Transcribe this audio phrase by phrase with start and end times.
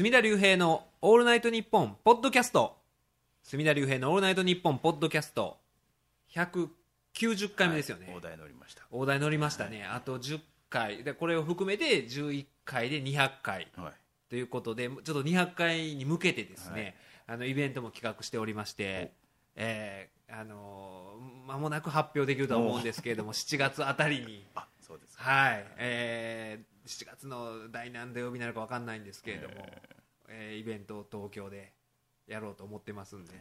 [0.00, 2.74] 隅田隆平の「オールナイトニッポン」ポッドキャスト。
[3.42, 5.58] 隅田隆平の「オールナイトニッポン」ポッドキャスト。
[6.30, 8.86] 190回目ですよね、はい大台乗りました。
[8.90, 10.40] 大台乗りましたね、あと10
[10.70, 11.04] 回。
[11.04, 13.68] でこれを含めて11回で200回。
[13.76, 13.92] はい。
[14.30, 16.96] ということでちょっと200回に向けてですね、
[17.26, 19.12] あのイベントも企画しておりまして、
[19.54, 24.46] えーあのー間もなく発表できるとは思うんですけれども7月あたりに
[25.22, 29.54] はい、えー7月の第何土曜日になるか分かんないんですけれども、
[30.28, 30.60] えー。
[30.60, 31.72] イベントを東京で
[32.26, 33.32] やろうと思ってますんで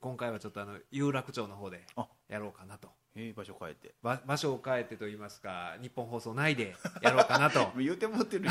[0.00, 2.06] 今回はちょっとあの有楽町の方であ。
[2.28, 2.88] やろうかなと。
[3.16, 3.94] えー場所変えて。
[4.02, 7.72] ば場所を変えてといいますか日本放送内でやろうかなと。
[7.76, 8.48] 言うてもってる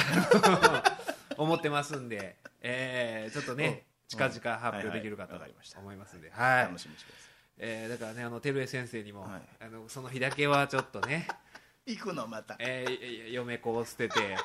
[1.37, 4.29] 思ってますんで、えーちょっとねうん。
[4.29, 5.35] 近々発表できるかと
[5.79, 6.65] 思いますんで、はい。
[6.65, 9.41] 楽しみにしてくださえーだからねあの照江先生にも、はい。
[9.61, 11.48] あのその日だけはちょっとねい
[11.85, 12.55] 行くのまた。
[12.59, 14.37] えー、嫁子を捨てて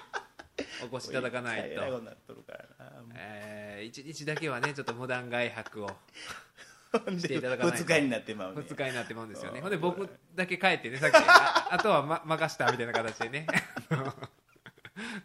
[0.91, 2.93] お越しいただかないと、なっとるからな。
[3.15, 5.97] えー、1日だけはねちょっと無断外泊を
[7.19, 7.79] していただかないと。
[7.79, 8.61] 二日になってまうね。
[8.63, 9.59] 2日になってまうんですよね。
[9.59, 9.63] うん。
[9.63, 11.15] ほんで僕だけ帰ってねさっき。
[11.27, 13.47] ああとは、ま、任したみたいな形でね。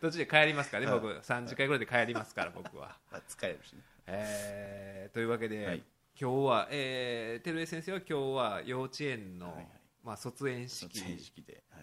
[0.01, 1.07] 途中で帰りますからね僕。
[1.07, 3.81] 3時間ぐらいで帰りますから僕は、まあ疲れるしね。
[4.07, 5.83] えーというわけで、はい。
[6.19, 11.03] 今日は、えー、照江先生は今日は幼稚園の、はいはいまあ、卒園式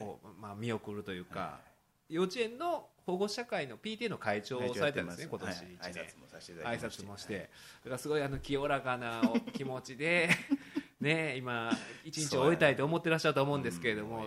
[0.00, 1.60] を、まあ、見送るというか、は
[2.08, 5.56] 幼稚園の保護者会の PTA の会長をされてるんですね、今年はい。
[5.56, 7.02] 1年、挨拶もさせていただ挨きまして。
[7.02, 7.44] 拶もして、だ
[7.84, 10.30] からすごいあの清らかなお気持ちで、
[11.00, 11.70] ね、今、
[12.04, 14.26] 一日を終えたいと思ってらっしゃると思うんですけれども、う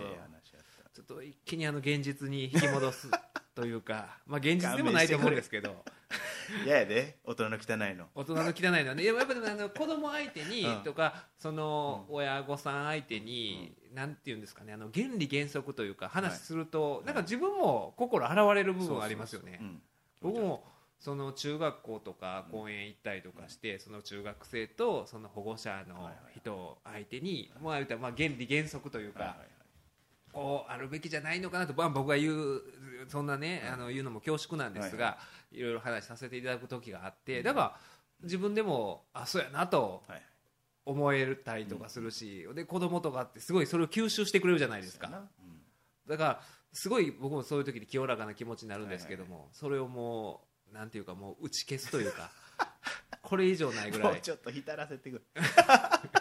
[0.92, 3.10] ちょっと一気にあの現実に引き戻す
[3.54, 5.84] というか、まあ、現実でもないと思うんですけど。
[6.64, 8.08] 嫌やで大人の汚いの。
[8.14, 10.82] 大人の汚いのはね、でもやっぱりあの子供相手にうん。
[10.82, 19.58] とか、その親御さん相手に、なんていうんですかね、あの原理原則というか、話すると、なんか自分も心洗われる部分がありますよね。
[19.60, 19.82] うん。
[20.20, 20.64] 僕も
[20.98, 29.48] その中学校とか公園行ったりとかして、その中学生とその保護者の人相手に、まあ言ったらまあ原理原則というかはいはい、はい
[30.32, 32.62] こうあるべきじゃないのかなと、まあ、僕が言う
[33.08, 35.18] そんなね、あの言うのも恐縮なんですが、
[35.52, 37.76] いろいろ話させていただく時があってだから
[38.22, 40.22] 自分でもあそうやなとはい。
[40.86, 45.28] 思えたりとかするし、で子供とかってすごいそれを吸収してくれるじゃないですか。
[46.08, 46.40] だから
[46.72, 52.30] すごい僕もそういう時に清らかな気持ちになるんですけども、それをもうなんていうかもう打ち消すというか
[53.22, 54.12] これ以上ないぐらい。
[54.14, 55.42] もうちょっと浸らせてくれ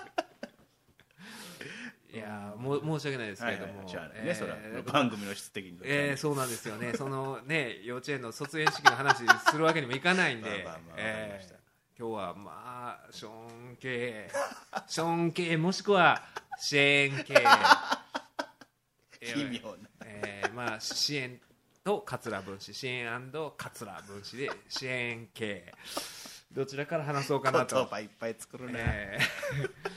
[2.12, 4.58] いやーもう申し訳ないですけれども、ねそれは
[4.92, 9.18] 番組の質的にえー、そうなんですよね、そのね幼稚園の卒園式の話
[9.50, 10.66] するわけにもいかないんで、
[12.00, 14.30] 今日はまあ、ショーン系、
[14.88, 16.24] ショーン系、もしくは
[16.58, 17.34] シェーン系、
[19.22, 19.90] 奇妙な。
[20.06, 21.40] えーまあ、支援
[21.84, 23.06] と桂分子、支援
[23.58, 25.74] 桂分子で支援系、
[26.52, 27.86] どちらから話そうかな言と。
[27.86, 29.20] 葉いっぱい作るねえ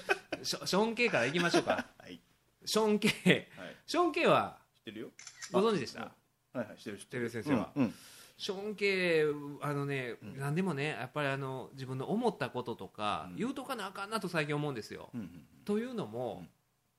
[0.09, 0.12] ー
[0.43, 1.87] ショショーン系からいきましょうか。
[1.99, 2.21] はい。
[2.65, 3.09] ショーン系、
[3.57, 3.77] はい。
[3.87, 5.11] ショーン系は知ってるよ？
[5.53, 6.01] ご存知でした？
[6.03, 6.13] は
[6.55, 7.73] いはい知ってる知って照る井先生は。
[7.75, 7.95] うんうん。
[8.39, 9.25] ショーン系
[9.61, 13.37] あのね、何でもねやっぱりあの自分の思ったこととか、うん。
[13.37, 15.11] 言うとかなあかんなと最近思うんですよ。
[15.15, 16.49] うんうんというのも、うん。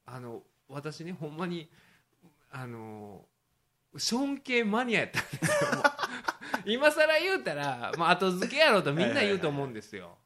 [0.05, 1.69] あの私ねほんまに
[2.49, 3.25] あの
[3.97, 5.71] ショーン系マニアやったんですよ。
[5.75, 5.83] もう
[6.65, 10.17] 今更言うたら、まあ、後付けやろうとみんな言うと思うんですよ。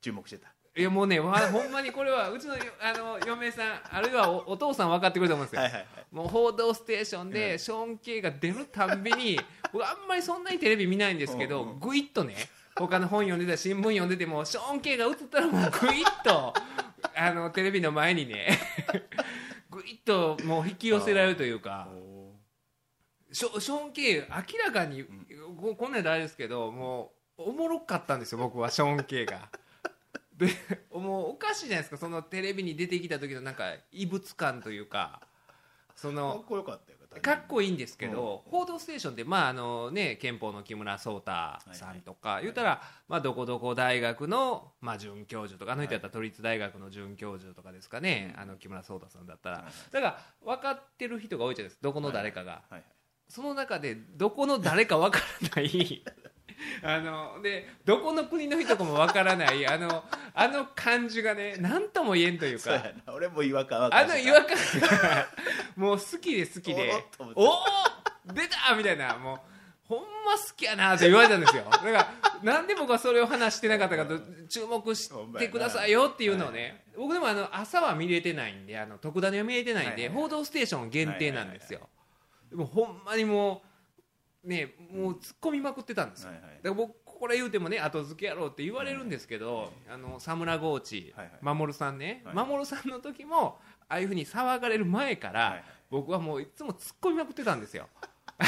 [0.00, 5.62] 注目してたいやもうねわほんまにこれはうちのあの嫁さんあるいはおお父さん分かってくれると思うんですよ。
[5.62, 5.86] はいはいはい。
[6.10, 7.30] もう報道ステーションうん。
[7.30, 9.38] でショーン・ケイが出るたんびに
[9.70, 11.70] 僕あんまりそんなにテレビ見ないんですけどうん。
[11.72, 12.36] うんぐいっとね
[12.74, 16.54] 他の本読んでたり新聞読んでてもショーン・ケイが映ったらもうぐいっと
[17.14, 18.58] あのテレビの前にね
[19.70, 21.88] ぐいっともう引き寄せられるというか。
[21.90, 22.12] お
[23.30, 24.24] ショショーン・ケイ明
[24.62, 25.04] らかに
[25.58, 29.48] ここんなんであれですけどもうおもろかったんですよ僕はショーン・ケイが。
[30.46, 31.96] でも うおかしいじゃないですか。
[31.96, 35.22] そのテレビに出てきた時のなんか異物感というか
[35.94, 38.50] そーのかっこよかったよかっこいいんですけど、うん。
[38.50, 41.30] 報道ステーションで、まああのね、憲法の木村壮太
[41.72, 52.62] さんとか、言うたら、まあ、どこどこ大学の、まあ、准教授とかあの人やったら都立大学の准教授とかですかね、あの木村壮太さんだったら、だから分かってる人が多いじゃないですかどこの誰かが、
[53.28, 55.24] その中でどこの誰か分か
[55.54, 56.02] らない
[56.82, 60.04] あのでどこの国の人かも分からないあの
[60.34, 63.12] あの感じがね何とも言えんといううやな。
[63.12, 64.56] 俺も違和感分あの違和感。
[64.80, 65.28] が
[65.76, 67.04] もう好きで好きで。
[67.34, 67.64] おおお
[68.32, 69.16] 出たみたいな。
[69.16, 69.38] もう
[69.84, 71.64] ほんま好きやなって言われたんですよ。
[71.64, 72.08] だから
[72.42, 74.18] なんで僕はそれを話してなかったかと
[74.48, 76.84] 注目してくださいよっていうのをね。
[76.96, 81.88] 僕でもあの朝は見れてないんであの特ダネは見れてないんで「はいはい報道ステーション」限定なんですよ。
[82.50, 83.71] でもほんまにもう
[84.44, 86.30] ねもう突っ込みまくってたんですよ。
[86.30, 86.50] はいはい。
[86.50, 91.54] だから僕ここれ言うてもね後付けやろうって言われるんですけど、あのサムラゴーチ、はいはい。
[91.54, 92.34] 守さんね、はい。
[92.34, 95.64] 守さんの時もああいうふうに騒がれる前から、はいはい。
[95.90, 97.88] 僕はもういつも突っ込みまくってたんですよ。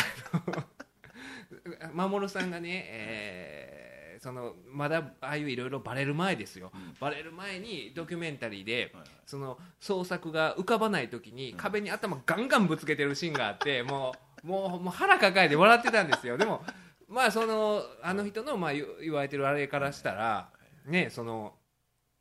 [1.81, 3.85] あの守さんがね、えー
[4.25, 9.09] そのまだああいういろいろバレる前ですよ、バレる前にドキュメンタリーで、はいはい。
[9.27, 16.37] その創作が浮かばない時に壁に頭ガンガンぶつけてるシーンがあってもうもうもう腹抱えて笑ってたんですよ。
[16.37, 16.63] でも
[17.09, 20.51] まあそのあの人のまあ言言われてるあれからしたら
[20.87, 21.55] ねその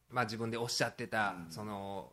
[0.09, 2.11] まあ自分でおっしゃってたその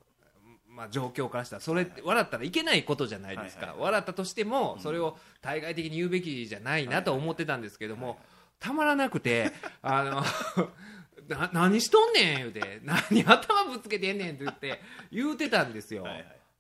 [0.67, 3.77] まあ状況からしたらそれって笑ったらいけないことじゃないですか。
[3.79, 8.19] 笑ったとしてもそれを対外的に言うべきじゃないなと思ってたんですけども
[8.59, 10.25] たまらなくてあの
[11.29, 14.81] な何しとんねん言うて何頭ぶつけてんねんって言って
[15.13, 16.05] 言うてたんですよ。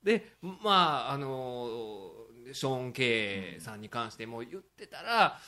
[0.05, 2.20] でまああの
[2.53, 5.39] ショーン・ケイさんに関しても言ってたら、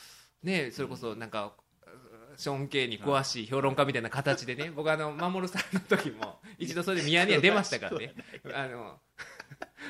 [0.43, 1.53] ね、それこそなんか、
[2.37, 8.15] ショーン・ケイに詳しい評論家みたいな形でね、僕あの守さんの時も一度それでミヤネ屋出ましたからね。
[8.55, 9.01] あの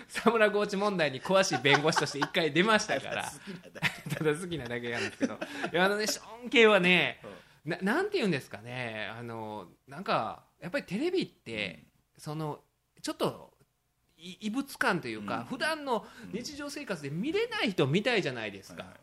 [0.09, 3.32] サムラゴーチ問題に詳しい弁護士として一回出ましたから。
[4.17, 5.38] ただ好きなだけなんですけど。
[5.73, 7.20] いやあのねショーン・ケイはね
[7.65, 9.08] ななんて言うんですかね。
[9.17, 11.87] あのなんかやっぱりテレビって、
[12.17, 12.61] その
[13.03, 13.51] ちょっとい
[14.22, 15.44] 異物感というか、うん。
[15.46, 18.94] 普段の日常生活で見れない人みたいじゃないですか,、だか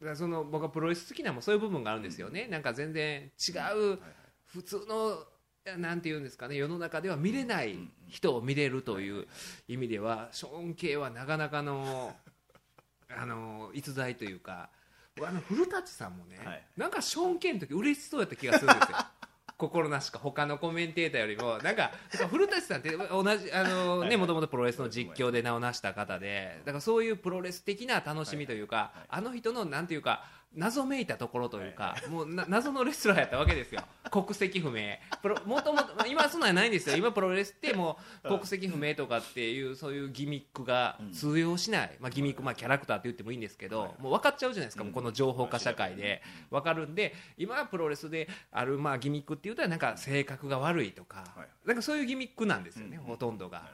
[0.00, 3.52] らその僕はプロレス好きなのもそういう部分があるんですよね、なんか全然違
[3.94, 3.98] う
[4.46, 5.24] 普通の
[5.78, 7.76] なんて言うんですかね世の中では見れない
[8.08, 9.26] 人を見れるという
[9.68, 12.16] 意味ではショーン系はなかなかの
[13.10, 14.70] あの逸材というか
[15.16, 16.64] 僕あの古舘さんもね、はい。
[16.76, 18.98] なんかショーン系の時嬉しそうやった気がするんですよ
[19.60, 21.90] 心なしか他のコメンテーターよりもなんか
[22.30, 30.24] 古舘さんって同じあのねもともとプロレスの実況で名を成した方でだからそういうプロレス的な楽しみというか、あの人のなんていうか
[30.54, 33.82] 謎めいたところというか、もうな謎のレスラーやったわけですよ。
[34.10, 34.96] 国籍不明。
[35.22, 36.96] プロもともとまあ今はそんなんないんですよ。
[36.96, 46.22] 今プロレスってもう国籍不明とかっていうそういうギミックが通用しない、まあ、ギミック、まあ、キャラクターって言ってもいいんですけど、もう分かっちゃうじゃないですか、もうこの情報化社会で。
[46.50, 53.04] 分かるんで今はプロレスであるまあギミックっていうとなんか性格が悪いとか、はいなんかそういうギミックなんですよね、うん。
[53.04, 53.70] ほとんどが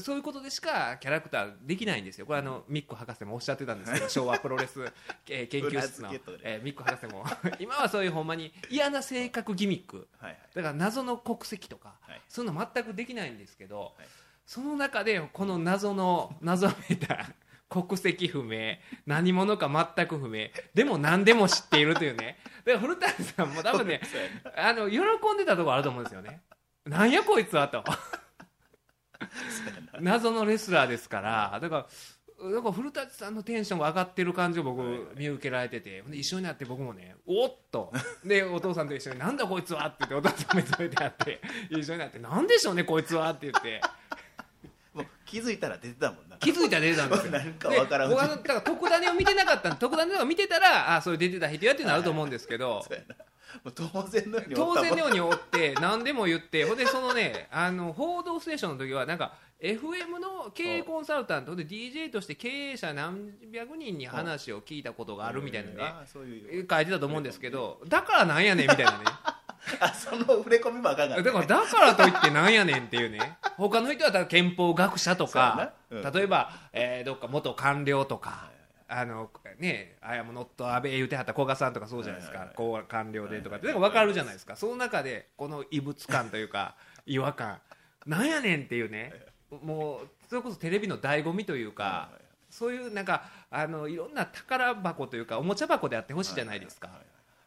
[0.00, 4.84] そういうことでしかキャラクターできないんですよ、これあのミック博士もおっしゃってたんですけど、 昭和プロレス、
[5.28, 6.12] えー研究室の。
[6.42, 7.24] えーミック博士も、
[7.60, 10.40] 今はそういうほんまに嫌な性格ギミック、どはいはい。
[10.54, 12.22] だから謎の国籍とか、はい。
[12.28, 14.06] そういうの全くできないんですけど、はい。
[14.46, 17.26] その中でこの謎の謎めいた
[17.68, 22.38] 国籍不明何者か全く不明でも何でも知っているというね。
[22.64, 24.00] だから古谷さんも多分ね
[24.56, 26.42] あの喜んでたところあると思うんですよね。
[26.84, 27.82] なんやこいつはと
[30.00, 31.86] 謎のレスラーですからだから
[32.38, 34.82] だから古舘さんのテンションが上がってる感じを僕
[35.16, 37.92] 見受けられてて一緒になって僕もねおっと。
[38.24, 41.40] でお父さんと一緒になんだこいつはって言ってお父さん目覚めてあって
[41.70, 43.80] 一緒になってなんでしょうねこいつはって言って。
[44.92, 46.38] もう気づいたら出てたもんな。
[46.38, 47.32] 気づいたら出てたんですよ。
[47.32, 48.10] なんかわからん。
[48.10, 52.82] 僕はだから特ダネを見てなかった特ダネとか見てたらあそれ出てた人やっていうのはあると思うんですけど。
[52.82, 53.14] そうやな。
[53.14, 53.26] もう
[53.74, 56.64] 当然のようにお然のように追って何でも言って。
[56.64, 65.94] ほんでそのねあの報道ステーションの時はなんか FM の経営コンサルタントで DJ として経営者何百人に話を聞いたことがあるみたいなね
[66.68, 69.04] 書いてたと思うんですけどだからなんやねんみたいなね。
[69.80, 73.36] あその触れ込みもあかんかっただからだからといってなんやねんっていうね。
[73.56, 78.50] 他の人はだ憲法学者とか、例えば、えーどっか元官僚とか、
[78.88, 83.56] あのねあやもノット安倍言うてはった古賀さんとかそうじゃないですか、はいはいこう官僚でとか。
[83.56, 86.76] って、分かるじゃないですか、その中でこの異物感というか
[87.06, 87.60] 違和感。
[88.06, 89.12] なんやねんっていうね。
[89.50, 92.10] もうそれこそテレビの醍醐味というか、
[92.50, 96.90] そういうなんかあのいろんな宝箱というかおもちゃ箱であってほしいじゃないですか。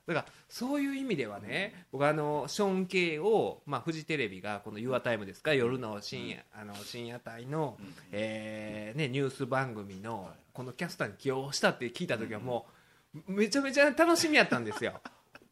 [0.09, 12.65] だからそういう意味ではね、僕あのショーン・ケイを、まあ、フジテレビがこの「ユアタイムですか夜の深夜,、あの深夜帯の、うんえーね、ニュース番組のこのキャスターに起用したって聞いた時はも
[13.27, 14.99] うめちゃめちゃ楽しみやったんですよ。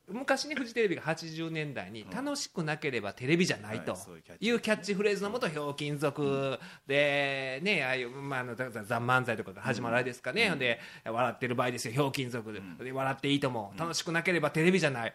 [0.10, 3.92] 昔ねフジテレビが80年代に楽しくなければテレビじゃないと。
[3.92, 5.28] はいそうキャッチフレーズ。
[5.28, 11.94] のもとひょうきん族でねああいう、まあ、あの漫才とかが始まるあれですかね、で笑ってる場合ですよ。
[11.94, 13.74] ひょうきん族で,、で笑っていいとも。
[13.78, 15.14] 楽しくなければテレビじゃない、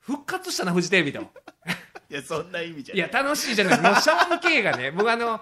[0.00, 1.20] 復活したなフジテレビと。
[2.10, 2.98] いやそんな意味じゃい。
[2.98, 5.40] や楽しいじゃないもうショーン・ケイがね 僕あの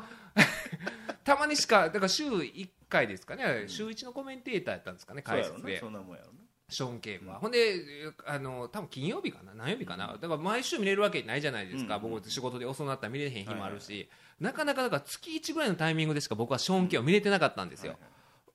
[1.25, 3.65] たまにしかだから週1回ですかね。
[3.67, 5.79] 週1のコメンテーターやったんですかね解説で。
[5.79, 6.40] そんなもんやろな
[6.71, 7.83] ショーン・ケイは、ほんで
[8.27, 9.53] あの多分金曜日かな？
[9.55, 10.17] 何曜日かな？
[10.21, 12.03] だから毎週見れるわけないじゃないですか、うん。
[12.03, 14.09] 僕仕事で遅なったら見れへん日もあるし、
[14.41, 17.99] なかなかだから月1ぐらいのタイミングでしか僕はショーン・ケイを見れてなかったんですよ、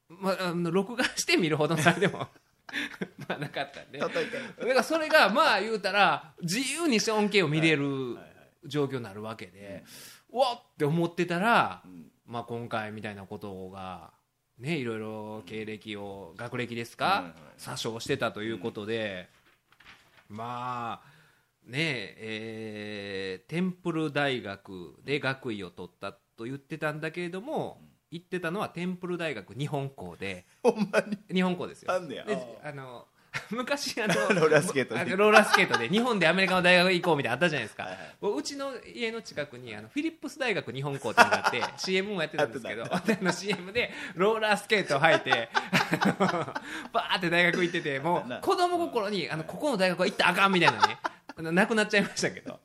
[0.10, 2.28] まあ、あの録画して見るほどのあれでも
[3.28, 4.00] まあなかったんで。
[4.00, 4.20] だか
[4.60, 8.36] らそれがまあ言うたら自由にショーン・ケイを見れるはいはい
[8.68, 9.84] 状況になるわけで、
[10.34, 12.12] うわっって思ってたら、うん。
[12.26, 14.12] まあ、今回みたいなことが、
[14.60, 19.28] ね、いろいろ経歴を学歴ですか、詐称してたということで、
[20.30, 21.16] まあ
[21.66, 27.82] ねえーテンプル大学で学位を取ったと言ってたんだけれども、
[28.12, 30.46] 言ってたのはテンプル大学日本校で。
[30.64, 31.18] ほんまに？
[31.34, 31.92] 日本校ですよ。
[31.92, 32.24] あんねや。
[32.24, 33.08] であの
[33.52, 37.88] 昔あの ローラースケートねあのローラースケートで日本でアメリカの大学行こうみたいなのあったじゃないですか、
[38.22, 45.50] うちの家の近くにあのフィリップス大学日本校ってのがあって CM もやってたんですけどや あの CM でローラースケートを履いて
[46.92, 50.98] バーって大学行っててもうな子供心にあのここの大学は行ったらあかんみたいなね。
[51.38, 52.60] なくなっちゃいましたけど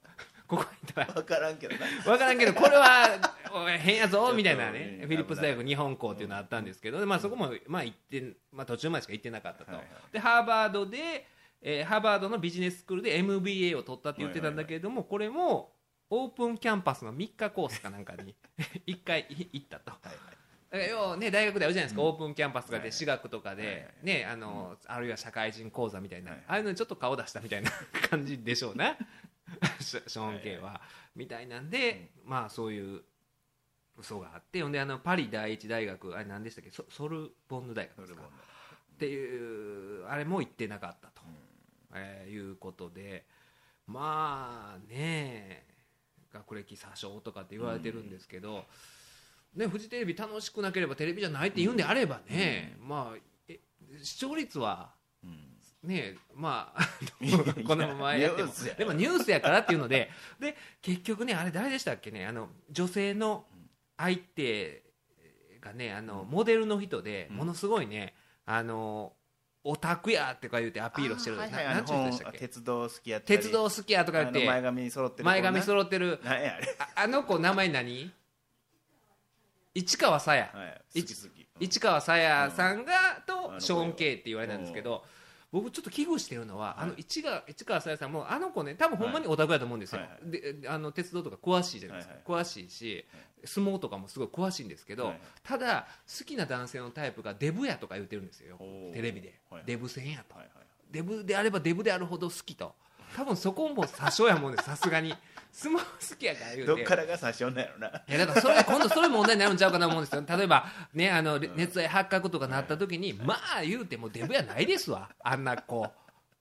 [0.50, 1.86] ここ行ったら分からんけどな。
[2.04, 3.36] 分からんけどこれは
[3.78, 9.72] 変やぞみたいなねとフィリップス大学日本校っていうのあったんですけど、まあ、そこも、まあ行ってまあ、途中までしか行ってなかったと、
[10.10, 11.26] でハーバードで、
[11.62, 15.72] えーハーバードのビジネススクールで MBA を取ったって言ってたんだけれども、これも
[16.08, 18.34] オープンキャンパスの3日コースかなんかに
[18.88, 19.92] 1回行ったと。
[20.72, 22.08] 要はね、大学であるじゃないですか、うん。
[22.08, 27.70] オープンキャンパスがあってはい私学とかで、ねあのあるいは社会人講座みたいな、はいああいうのにちょっと顔出したみたいな
[28.08, 28.96] 感じでしょうな
[29.80, 30.80] ショーン・ケイは、
[31.16, 33.02] みたいなんで、まあそういう
[33.96, 36.70] 嘘があってほんであのパリ第一大学あれ何でしたっけ？
[36.70, 38.22] ソソルボンヌ大学ですか？
[38.22, 41.22] っていうあれも行ってなかったと、
[41.94, 43.26] えーいうことで
[43.86, 45.66] まあね
[46.32, 48.66] 学歴詐称とかって言われてるんですけど、
[49.54, 53.58] ね、フジテレビ楽しくなければテレビじゃないって言うんであればね、まあえ
[54.02, 55.49] 視聴率はうん
[55.82, 56.88] ねまあ
[57.66, 58.52] このままやっても。
[58.78, 63.46] でもニュースやからっていうのでで結局ねあれ誰でしたっけねあの女性の
[63.96, 64.82] 相手
[65.60, 67.36] がねあのモデルの人でうん。
[67.36, 68.14] ものすごいね
[68.46, 69.14] あの
[69.62, 71.36] オタクやってか言ってアピールしてる。
[71.36, 74.46] はいはい鉄道好きや鉄道好きやとか言って。
[74.46, 76.20] 前髪揃ってる前髪っ揃ってる。
[76.24, 76.76] あれ。
[76.78, 78.12] ああの子名前何？
[79.74, 80.50] 市川さや。
[80.52, 80.82] はい
[81.60, 82.92] 市川さやさんが
[83.26, 85.04] あのとショーン・ケイって言われたんですけど
[85.52, 90.00] 僕ちょっと危惧してるのはあの市川市川さやさんもあの子ね多分ほんまにオタクだと思うんですよ。
[90.00, 90.30] はいはい。
[90.30, 92.14] であの鉄道とか詳しいじゃないですか。
[92.24, 93.04] 詳しいし
[93.44, 95.88] 相撲とかもすごい詳しいんですけどはいただ
[96.18, 98.58] 好きな男性のタイプがデブやとか言ってるんですよ
[98.92, 99.40] テレビで。
[99.50, 100.36] はいデブ戦やと。
[100.36, 100.66] はいはい。
[100.90, 102.74] デブであればデブであるほど好きと。
[103.16, 105.14] 多分そこも詐称やもんねさすがに
[105.52, 106.66] 相撲好きやから言うて。
[106.66, 107.88] どっからが最初なんやろな。
[107.88, 110.24] いやだからそれ今度それ問題になるんちゃうかなと思うんですよ。
[110.28, 115.10] 例えばねあの熱愛発覚とかなった時にまあ言うてもデブやないですわ。
[115.22, 115.82] あんな子。
[115.84, 115.92] あ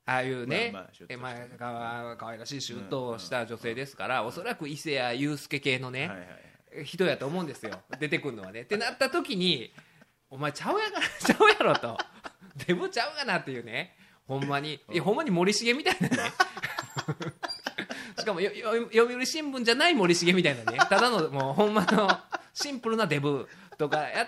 [0.05, 0.71] あいうね。
[0.73, 0.87] まあ
[1.17, 6.11] まあかわいらしいシュッとした女性ですからおそらく伊勢谷友介系のね
[6.83, 7.71] 人やと思うんですよ。
[7.99, 8.61] 出てくるのはね。
[8.61, 9.71] ってなった時に
[10.29, 11.97] お前ちゃうやが ちゃうやろと。
[12.67, 13.95] デブちゃうがなっていうね。
[14.27, 14.79] ほんまに。
[15.01, 16.31] ほんまに森重みたいなね
[18.19, 20.77] しかもよよ読売新聞じゃない森重みたいなね。
[20.77, 22.09] ただのもうほんまの
[22.53, 23.47] シンプルなデブ
[23.77, 24.27] とかや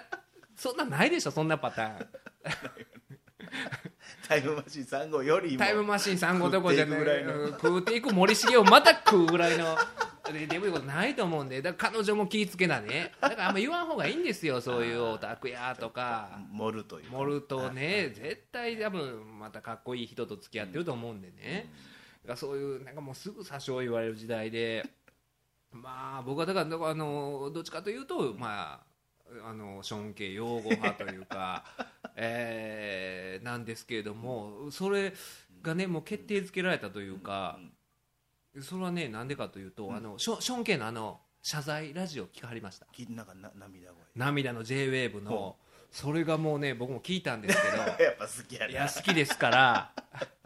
[0.56, 2.08] そんなんないでしょそんなパターン。
[4.28, 5.60] タイムマシーン3号よりも。
[5.60, 9.78] タイムマシーン3号どころじゃない食うん食うていく森重をまた食うぐらいの。
[10.32, 11.62] でデブいうことないと思うんで。
[11.62, 13.12] だから彼女も気ぃつけなね。
[13.20, 16.40] だからあんま言わん方がいいんですよそういうオタクやとか。
[16.54, 17.18] 盛るというか。
[17.18, 21.72] 盛るとね絶対多分またかっこいい人と付き合ってると思うんでね、だか
[22.28, 24.86] らそういうなんかもうすぐ詐称言われる時代で
[25.72, 28.92] まあ僕はだからあのどっちかというとまあ
[29.48, 31.64] あのショーン系擁護派というか、
[32.18, 35.14] えーなんですけれどもそれ
[35.62, 37.58] がねもう決定づけられたというか、
[38.60, 42.86] それはねなんでかというと、あのショショーン系のあの謝罪ラジオ聞かはりました。
[42.92, 44.04] きなんかな涙声。
[44.16, 45.58] 涙の JWAVE のほ
[45.92, 47.68] それがもうね僕も聞いたんですけ
[48.04, 49.92] やっぱ好きやどいなや好きですから。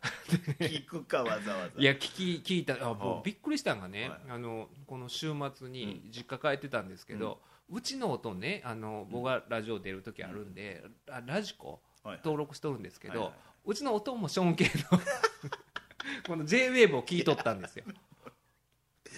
[0.59, 1.81] 聞くかわざわざ。
[1.81, 2.95] いや聞き聞いたあほう。
[3.15, 4.19] 僕びっくりしたんがね、はい。
[4.29, 13.37] あのこの週末に実家帰ってたんですけど、うちの音ねあの僕がラジオ出る時あるんで、ララジコはい登録しとるんですけど、はいはい。
[13.65, 14.99] うちの音もショーン系の
[16.27, 17.85] この JWAVE を聞いとったんですよ。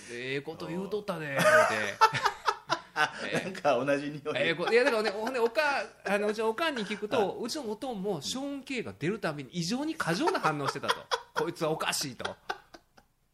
[0.09, 1.43] でええこと言うとったねって。
[2.97, 4.21] なんか同じ匂い。
[4.35, 5.61] えーこいやだからねほんでおか
[6.05, 10.95] あのうちのおかんに聞くとうちのおとんもショーン・ケイが出るたびに異常に過剰な反応してたと。
[11.33, 12.35] こいつはおかしいと、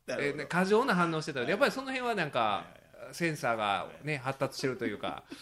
[0.07, 2.65] えーね過剰な反応してたやっぱりその辺はなんか
[3.13, 5.23] センサーがね発達してるというか。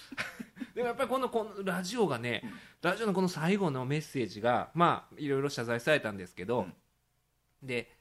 [0.75, 2.43] でもやっぱりこのこのラジオがね
[2.81, 6.65] ラジオのこの最後のメッセージがまあいろいろ謝罪されたんですけど、
[7.61, 7.91] で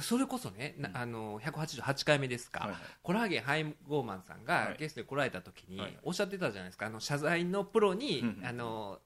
[0.00, 2.80] それこそね、なあの188回目ですか、はいはい。
[3.02, 4.76] コラーゲンハイゴーマンさんがはい。
[4.78, 5.98] ゲストに来られた時にはい。
[6.02, 6.86] おっしゃってたじゃないですか。
[6.86, 8.98] あの謝罪のプロに、うんあの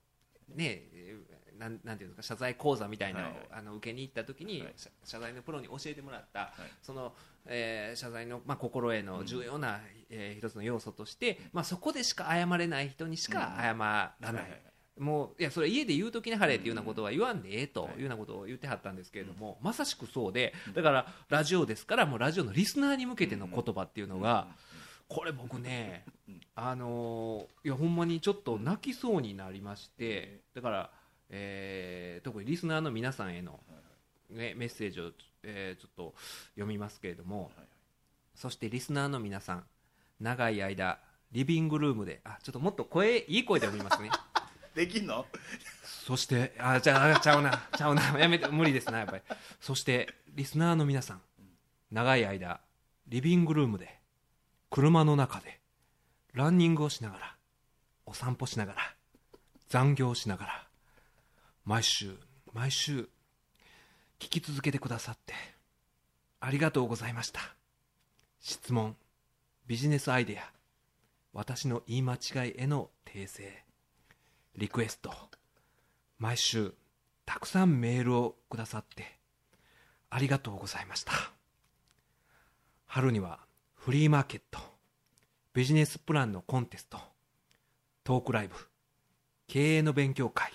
[0.55, 3.49] ねえーなんなんていうんですか謝罪講座みたいなのを、はいはい。
[3.53, 4.73] あの受けに行った時に、はい。
[4.77, 6.53] 謝謝罪のプロに教えてもらった、い。
[6.83, 7.15] その、
[7.47, 9.81] えー謝罪の、まあ、心得の重要な、
[10.11, 14.63] えー一つの要素として、まあ、そこでしか謝れない人にしか謝らない、はいはい
[14.99, 24.49] もういやそれ家で言うときなはれっていうようなことは言わんでええというようなことを言ってはったんですけれども、まさしくそうでだからラジオですからもうラジオのリスナーに向けての言葉っていうのが、
[25.09, 26.05] これ僕ね、
[26.55, 30.91] あのーいやほんまにちょっと泣きそうになりましてだから、
[31.31, 33.61] えー特にリスナーの皆さんへの、
[34.31, 35.11] ね、メッセージを、
[35.43, 36.15] えーちょっと
[36.55, 37.51] 読みますけれども、
[38.35, 39.65] そしてリスナーの皆さん
[40.21, 40.99] 長い間
[41.33, 44.11] リビングルームであちょっともっと声いい声で読みますね
[44.75, 45.27] できんの？
[45.85, 47.63] そしてあじゃあちゃうな。
[47.77, 48.03] ちゃうな。
[48.19, 49.23] やめて無理ですなやっぱり。
[49.61, 51.21] そしてリスナーの皆さん
[51.91, 52.61] 長い間
[53.09, 53.99] リビングルームで
[54.71, 55.61] 車の中で
[56.33, 57.37] ランニングをしながら
[58.07, 58.79] お散歩しながら
[59.69, 60.67] 残業しながら
[61.65, 62.17] 毎週
[62.53, 63.09] 毎週
[64.19, 65.35] 聞き続けてくださって
[66.41, 67.41] ありがとうございました。
[68.41, 68.97] 質問
[69.67, 70.51] ビジネスアイデア
[71.33, 73.63] 私の言い間違いへの訂正。
[74.57, 75.13] リクエスト。
[76.19, 76.75] 毎週
[77.25, 79.19] たくさんメールをくださって
[80.11, 81.13] ありがとうございました。
[82.87, 83.41] 春には
[83.75, 84.59] フリーマーケット
[85.55, 86.99] ビジネスプランのコンテスト
[88.05, 88.55] トークライブ
[89.49, 90.53] 経営の勉強会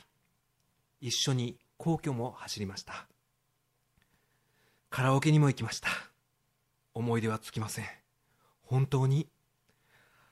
[1.02, 3.08] 一緒に皇居も走りました。
[4.90, 5.90] カラオケにも行きました。
[6.94, 7.86] 思い出はつきません。
[8.64, 9.28] 本当に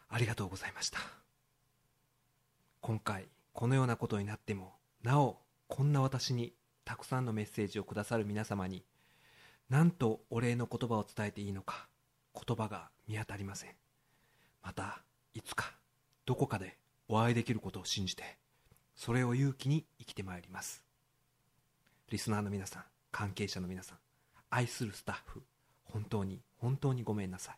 [0.10, 1.00] ありがとうございました。
[2.82, 5.38] 今回このようなことになってもなお
[5.70, 8.84] こんな私にたくさんのメッセージをくださる皆様に
[9.70, 11.88] 何とお礼の言葉を伝えていいのか
[12.34, 13.72] 言葉が見当たりません。
[14.62, 15.02] また
[15.34, 15.72] いつか
[16.26, 18.24] どこかでお会いできることを信じて
[18.94, 20.84] それを勇気に生きてまいります。
[22.12, 23.98] リスナーの皆さん関係者の皆さん
[24.50, 25.42] 愛するスタッフ
[25.86, 27.56] 本当に本当にごめんなさい。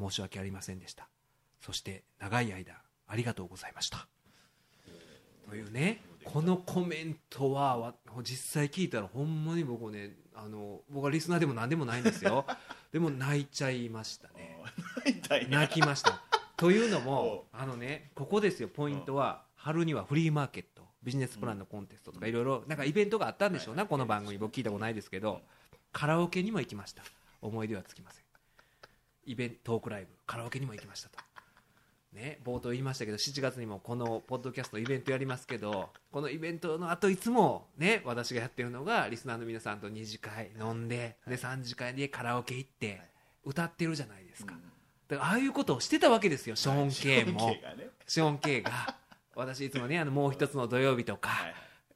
[0.00, 1.08] 申し訳ありませんでした。
[1.60, 4.08] そして長い間ありがとうございました。
[5.50, 12.46] というねこのコメントはわ実際聞いたらほんまに僕ねあの僕はリスナーでも何でもないんですよ。
[12.92, 14.58] でも泣いちゃいましたね。
[15.48, 16.22] 泣きました。
[16.56, 25.42] というのもあのねここですよポイントは春にはフリーマーケットビジネスプランのコンテストとかいろいろなんかイベントがあったんでしょうなこの番組僕聞いたことないですけど
[25.92, 27.02] カラオケにも行きました。
[27.42, 28.24] 思い出はつきません。
[29.24, 31.18] イベントトークライブカラオケにも行きましたと
[32.12, 43.00] ね、冒頭言いましたけど7月にもこのポッドキャストイベントやりますけどこのイベントの後いつもね私がやってるのがリスナーの皆さんと2次会飲んでで3次会でカラオケ行って
[43.44, 44.54] 歌ってるじゃないですか。
[45.06, 47.54] だからああいうことをしてたわけですよショーン・ケイも。
[48.08, 48.96] ショーンケイが
[49.36, 51.30] 私いつもねあのもう一つの土曜日とか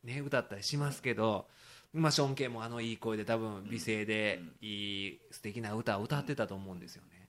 [0.04, 1.46] ね歌ったりしますけど
[1.92, 7.28] まあショーン・ケイもあのいい声で多分美声でいい素敵な歌を歌ってたと思うんですよね。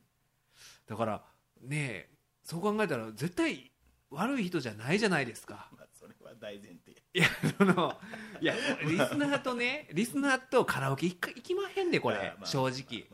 [0.87, 1.23] だから
[1.63, 2.09] ね
[2.45, 3.71] そう考えたら絶対
[4.11, 5.67] 悪い人じゃないじゃないですか。
[5.75, 6.91] まあそれは大前提。
[7.13, 7.27] いや
[7.57, 7.93] その
[8.39, 8.53] いや
[8.87, 13.05] リスナーとねリスナーとカラオケ行か行きまへんでこれ、正直。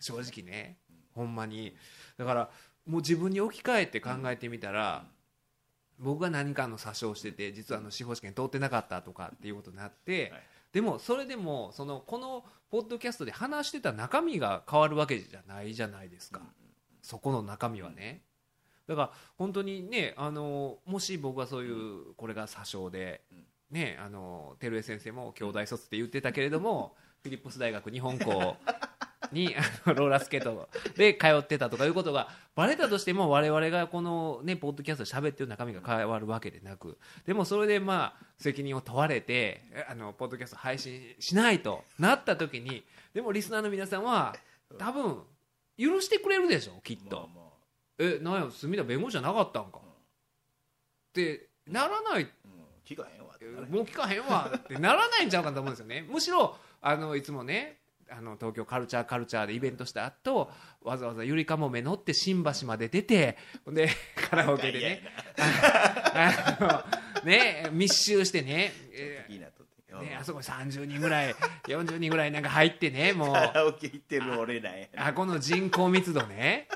[0.00, 0.78] 正直ね。
[1.12, 1.76] ほんまに。
[2.16, 2.50] だから
[2.86, 5.04] もう自分に置き換えて考えてみたら、
[5.98, 10.42] 僕が何かの詐称してて実はあの司法試験通ってなかったとかっていうことになって、はい。
[10.72, 16.40] でもそれでもそのこのポッドキャストで話してた中身が変わるわけじゃないじゃないですか、
[17.02, 18.22] そこの中身はね、
[18.90, 23.20] だから本当にねあのもし僕がそういうこれが詐称で、
[23.70, 28.56] ねあの照江先生も兄弟卒って言ってたけれどもフィリップス大学日本校
[29.30, 42.82] にあのローラースケートで通ってたとかいうことがバレたとしても我々がこのねポッドキャストで喋ってる中身が変わるわけでなくでもそれでまあ責任を問われてえあのポッドキャスト配信しないとなった時に
[43.14, 44.34] でもリスナーの皆さんは
[44.78, 45.18] 多分
[45.78, 47.28] 許してくれるでしょきっと。
[48.00, 52.22] えなんや隅田弁護士じゃなかったんか、ってならない。
[52.22, 52.28] うん。
[52.84, 53.66] 聞かへんわってなる。
[53.66, 54.50] もう聞かへんわ。
[54.56, 56.06] ってならないんちゃうかと思うんですよね。
[56.08, 60.50] むしろあのいつもねあの東京カルチャーカルチャーでイベントした後
[60.82, 63.36] わざわざゆりかもめ乗って新橋まで出て
[63.66, 63.90] ほんで
[64.30, 65.02] カラオケでね。
[65.36, 66.84] あ
[67.20, 68.72] のね密集してね
[70.00, 71.34] ねあそこに30人ぐらい
[71.64, 73.34] 40人ぐらいなんか入ってねもう。
[73.34, 76.66] カラオケ行ってる俺らやあこの人口密度ね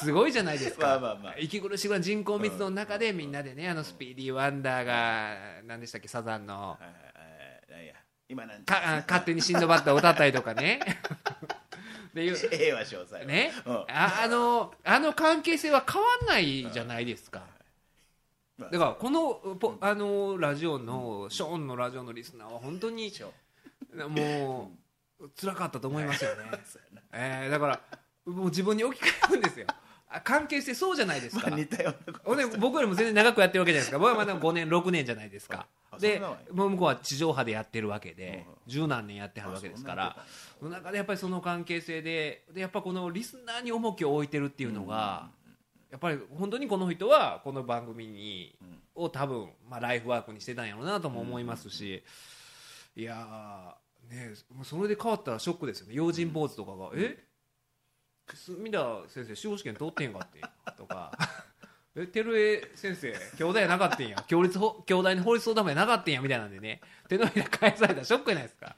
[0.00, 1.34] すごいじゃないですか、まあまあまあ。
[1.38, 6.54] 息苦しい人口密度の中でみんなでねあのスピーディーワンダーが何でしたっけサザンの。
[6.54, 7.02] はいはい
[8.28, 10.80] 今なんかあ勝手にシンドバッドを歌ったりとかね。
[12.14, 12.36] でいう。
[12.50, 13.24] ええわ詳細は。
[13.26, 13.52] ね。
[13.66, 13.74] うん。
[13.90, 17.42] ああのあの関係性は変わんないじゃないですか。
[18.58, 23.12] だからこのポあのラジオのショーンのラジオのリスナーは本当に
[24.08, 24.72] も
[25.20, 26.44] う辛かったと思いますよね、
[27.12, 27.80] えー、だから
[28.26, 29.66] もう自分に置き換えるんですよ。
[30.14, 31.94] あ関係性そうじゃないですか、まあ似たよ
[32.26, 33.98] うな僕よりも全然長くやってるわけじゃないですか。
[33.98, 35.66] 僕はまだ5年6年じゃないですか。
[35.90, 36.20] あで
[36.52, 40.16] もう向こうは地上波でやってるわけでう十何年やってはるわけですから。
[40.18, 40.26] あ
[40.58, 45.30] その中でやっぱりその関係性ででやっぱこのリスナーに重きを置いてるっていうのが
[45.90, 48.54] やっぱり本当にこの人はこの番組に
[48.94, 52.02] を多分まあライフワークにしてたんやろうなとも思いますし。
[52.94, 55.94] いやーねそれで変わったらショックですよね。
[55.94, 57.24] 用心坊主とかが「え？
[58.34, 60.40] 隅田先生司法試験通ってんかって」
[60.76, 61.12] とか
[61.94, 64.16] 「え照江先生兄弟やなかったんや。
[64.22, 66.80] 共立法兄弟の法律相談もやなかったんや」みたいなんでね。
[67.08, 68.66] 手のひら返されたらショックじゃないですか。
[68.66, 68.74] や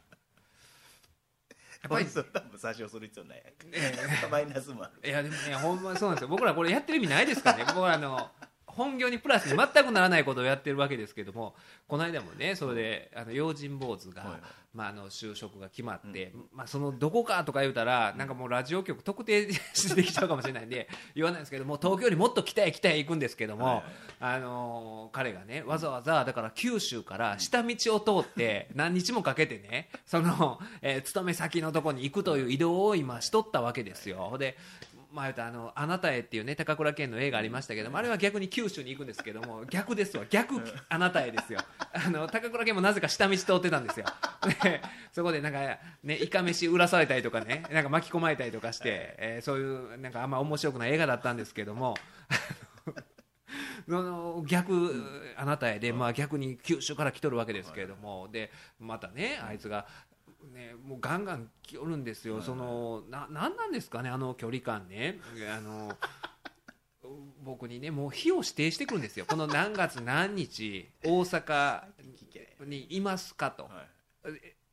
[1.88, 3.66] っぱりそんなんも詐称する必要ないやんか。
[4.24, 4.28] え。
[4.30, 4.92] マイナスもある。
[5.02, 6.28] えいやでもねほんまにそうなんですよ。
[6.28, 7.64] 僕らこれやってる意味ないですからね。
[7.66, 8.30] 僕はあの
[8.76, 11.54] 本業にプラスに全くならないことをやってるわけですけども
[11.88, 14.40] この間もねそれであの用心坊主が、
[14.74, 23.82] まあ、あの就職が決まって、まあ、そのどこかとか言うたらなんかもうラジオ局特定してきちゃうかもしれないんで 言わないんですけども東京よりもっと北へ北へ行くんですけども、
[24.20, 34.36] あのー彼がねわざわざだから九州から下道を通って何日もかけてねその、えー勤め先のとこに行くという移動を今しとったわけですよ。
[34.38, 34.56] で
[35.14, 40.24] まあ、言うとあの「あなたへ」っていうね高倉健の映画ありましたけどもあれは逆に九州に行くんですけども 逆ですわ。
[40.28, 41.60] 逆「あなたへ」ですよ。
[41.92, 44.06] あの高倉健もなぜか下道通ってたんですよ。
[44.62, 51.94] でそこでなんかねいかめし売らされたりとかねなんか巻き込まれたりとかして、えーそういうなんかあんま面白くない映画だったんですけども
[53.88, 59.86] その逆あなたへで、まあ、逆に九州から来とるわけですけれども、でまたねあいつが、
[60.52, 65.18] ね、もうガンガン来よるんですよ、そのななんなんですかねあの距離感ね。
[65.56, 65.96] あの
[67.44, 69.26] 僕にねもう日を指定してくるんですよ。
[69.26, 71.84] この何月何日 大阪
[72.66, 73.64] にいますかと。
[73.64, 74.30] はい。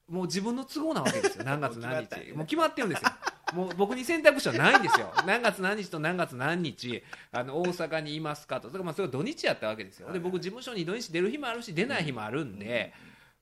[0.08, 1.44] もう自分の都合なわけですよ。
[1.46, 2.32] 何月何日。
[2.34, 3.12] もう決まってるんですよ。
[3.54, 5.14] もう僕に選択肢はないんですよ。
[5.26, 8.68] 何月何日と何月何日あの大阪にいますかと。
[8.68, 10.12] だからまあそれは土日やったわけですよ。
[10.12, 12.94] で僕事務所に土日出る日もあるし出ない日もあるんで、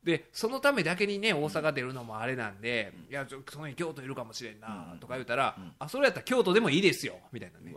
[0.03, 7.75] でそのためだけにね大阪出るのもあれなんで、いやちょその日京都いるかもしれんなとか言うたら、あそれやったら京都でもいいですよみたいなね。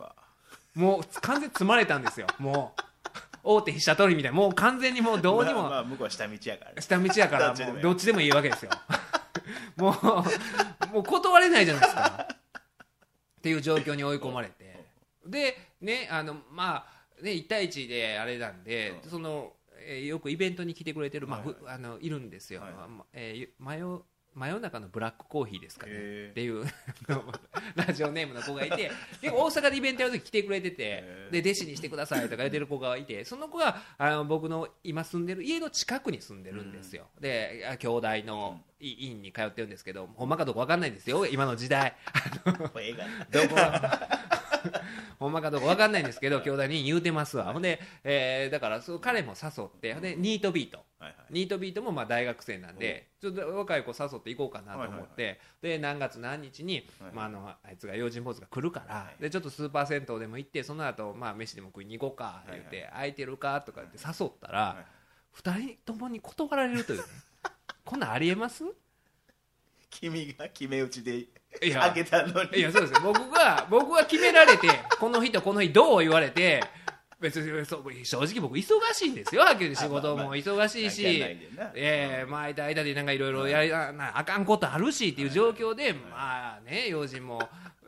[0.75, 2.83] もう完全に積まれたんですよ もう。
[3.45, 4.37] 大手飛車取りみたいな。
[4.37, 6.81] もう完全にもうどうにも、まあまあ向こうは下道やからね。
[6.81, 7.75] 下道やからどっちでもいい。
[7.75, 8.71] もうどっちでもいいわけですよ。
[9.77, 12.29] もうもう断れないじゃないですか。
[12.31, 14.87] っていう状況に追い込まれて。
[15.27, 16.87] でねあのま
[17.21, 19.11] あね1対1であれなんでうん。
[19.11, 19.53] その、
[19.87, 22.73] えーよくイベントに来てくれてる、まあはいあのいるんですよ、はい。
[22.73, 24.03] まえー真夜
[24.35, 25.93] 真夜中のブラックコーヒーですかね。
[25.93, 26.65] っていう
[27.75, 28.91] ラジオネームの子がいて
[29.21, 41.27] で大阪でイベントやる時来てくれててで弟子にしてくださいとか言ってる子がいてその子があの僕の今住んでる家の近くに住んでるんですよ、であ兄弟のい院に通ってるんですけどほんまかどうか分かんないんですよ。
[41.27, 41.95] 今の時代。
[42.45, 42.53] ど
[43.49, 43.57] こ
[45.19, 47.53] ほんまかどうか分かんないんですけど兄弟に言うてますわ。
[47.53, 50.85] ほんで、えーだからそう彼も誘ってでニートビート。
[50.99, 51.27] はいはい。
[51.31, 64.85] ニートビートもまあ大学生なんでちょっと若い子誘っていこうかなと思って、で何月何日に、はいまあ、あのあいつが用心坊主が来るから、はいでちょっとスーパー銭湯でも行ってその後、まあ飯でも食いに行こうか言って、空いてるかとか言って誘ったら、はい。
[65.33, 67.05] 二人ともに断られるというね。
[67.85, 68.65] こんなんありえます？
[70.01, 71.29] 君が決め打ちでい
[71.69, 71.85] や。
[71.85, 72.59] あげたのに。
[72.59, 73.01] いやそうですよ。
[73.03, 76.63] 僕が僕が決められてこの日とこの日どう言われて
[77.21, 77.65] 別に
[78.05, 78.63] 正直僕忙
[78.95, 79.43] しいんですよ。
[79.43, 81.05] はっき仕事も忙しいし、
[81.75, 87.41] ええまあ間間でなんかいろいろやりなあかんことあるしっていう状況で、まあね用心も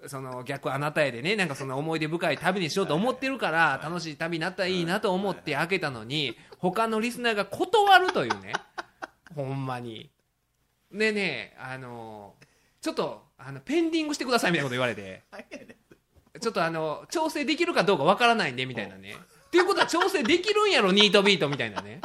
[0.06, 8.52] その逆あなたへでねなんかその思い出深い旅にしようと思ってるから楽しい旅になったらいいなと思って開けたのに他のリスナーが断るというね。
[9.34, 10.10] ほんまに
[10.94, 12.34] でねあの
[12.80, 15.22] ちょっとあのペンディングしてくださいみたいなこと言われて。
[16.40, 19.14] ちょっとあの調整できるかどうかわからないんでみたいなね。
[19.14, 22.00] っていうことは調整できるんやろニートビートみたいなね。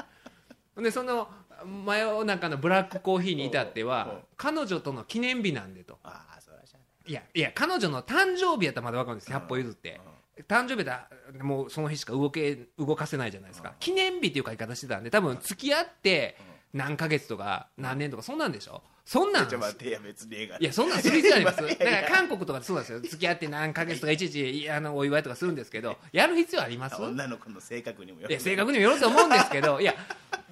[0.77, 1.27] でその
[1.65, 5.97] 真夜中のブラックコーヒーに至ってはう彼女との記念日なんでと。
[6.03, 9.99] ああそらしゃあいやいや彼女の誕生日やったらまだわかるんです100歩譲って。
[10.47, 11.09] 誕生日だ
[11.41, 16.37] もうその日しか動け動かせないじゃないですか記念日っていう書き方してたんで多分付き合って
[16.73, 18.81] 何ヶ月とか何年とかそんなんでしょ？
[19.05, 21.57] そんなんちょっと待ってや別にいやそんなんする必要あります。
[21.65, 22.99] だから韓国とかそうなんですよ。
[22.99, 27.01] 付き合って何ヶ月とかいちいちいあのお祝いとかするんですけどやる必要あります？
[27.01, 29.95] 女の子の性格にもよいや正確にもよると思うんですけどいや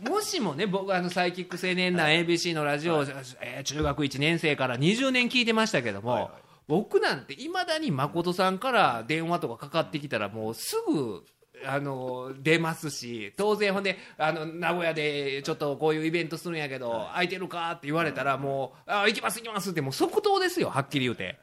[0.01, 3.03] もしもね僕あのサイキック青年団 ABC のラジオを、
[3.41, 6.31] えー中学1年生から20年聞いてましたけども、はいはい。
[6.67, 11.23] 僕なんていまだに誠さんから電話とかかかってきたらもうすぐ
[11.65, 21.39] あの出ますし当然ほんであの名古屋でちょっとこういうイベントするんやけど、空いてるかって言われたらもう「あ行きます行きます」ってもう即答ですよはっきり言うて。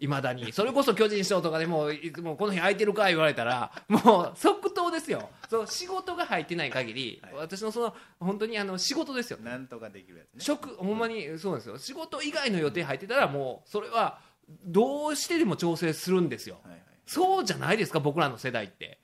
[0.00, 0.50] いまだに。
[0.54, 5.28] それこそ巨人師匠とかでもいつもこの日空いてるか言われたらもう即答ですよ。
[5.48, 7.34] そう仕事が入ってない限り、はい。
[7.34, 9.38] 私のその本当にあの仕事ですよ。
[9.40, 10.40] なんとかできるやつね。
[10.40, 11.78] 職ほんまにそうですよ。
[11.78, 14.20] 仕事以外の予定入ってたらもうそれは
[14.64, 16.60] どうしてでも調整するんですよ。
[16.62, 16.82] はいはい。
[17.06, 18.98] そうじゃないですか僕らの世代って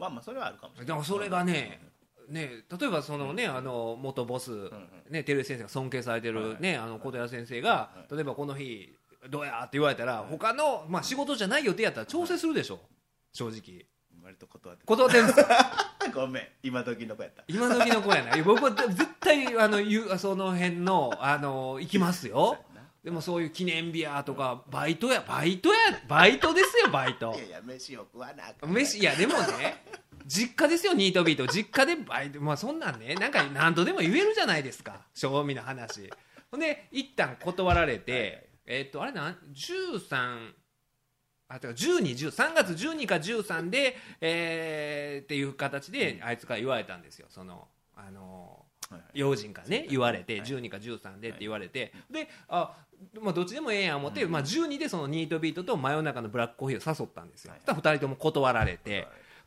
[0.00, 0.86] まあまあそれはあるかもしれない。
[0.86, 1.80] だからそれがね
[2.28, 4.70] ね例えばそのねあの元ボス
[5.10, 8.96] ね照井先生が尊敬されてるねあの小寺先生が例えばこの日
[9.28, 12.80] どうやって言われたら他のまあ仕事じゃない予定やったら調整するでしょ。
[13.32, 13.84] 正直。
[14.22, 15.46] 割と断って断ってるんですよ。
[16.14, 16.48] ごめん。
[16.62, 17.44] 今時の子やった。
[17.48, 18.38] 今時の子やない。
[18.38, 19.78] や僕は絶対あの
[20.18, 22.58] その辺のあの行きますよ
[23.04, 27.32] でもそういう記念日やとかバイトやバイトやバイトですよバイト。
[27.36, 29.82] いやいや飯を食わなあかん飯いやでもね
[30.26, 31.46] 実家ですよニートビート。
[31.46, 35.00] 実家でバイトまあそんなんねなんか何とでも言えるじゃないですか。
[35.14, 36.10] 正味の話。
[36.50, 40.52] ほんで一旦断られて、えっとあれなん？13
[41.48, 47.26] あてか1213月12か13で、えーっていう形であいつから言われたんですよ。
[47.30, 48.59] そのあのはいはい
[49.14, 50.48] 用心からね言われてはい。
[50.48, 52.74] 12か13でって言われてであ
[53.20, 57.60] まあどっちでもええやん思って、まあ、12でそのニートビートと真夜中のブラックコーヒーを誘ったんですよ、はい。
[57.60, 59.06] そしたら2人とも断られて、はい。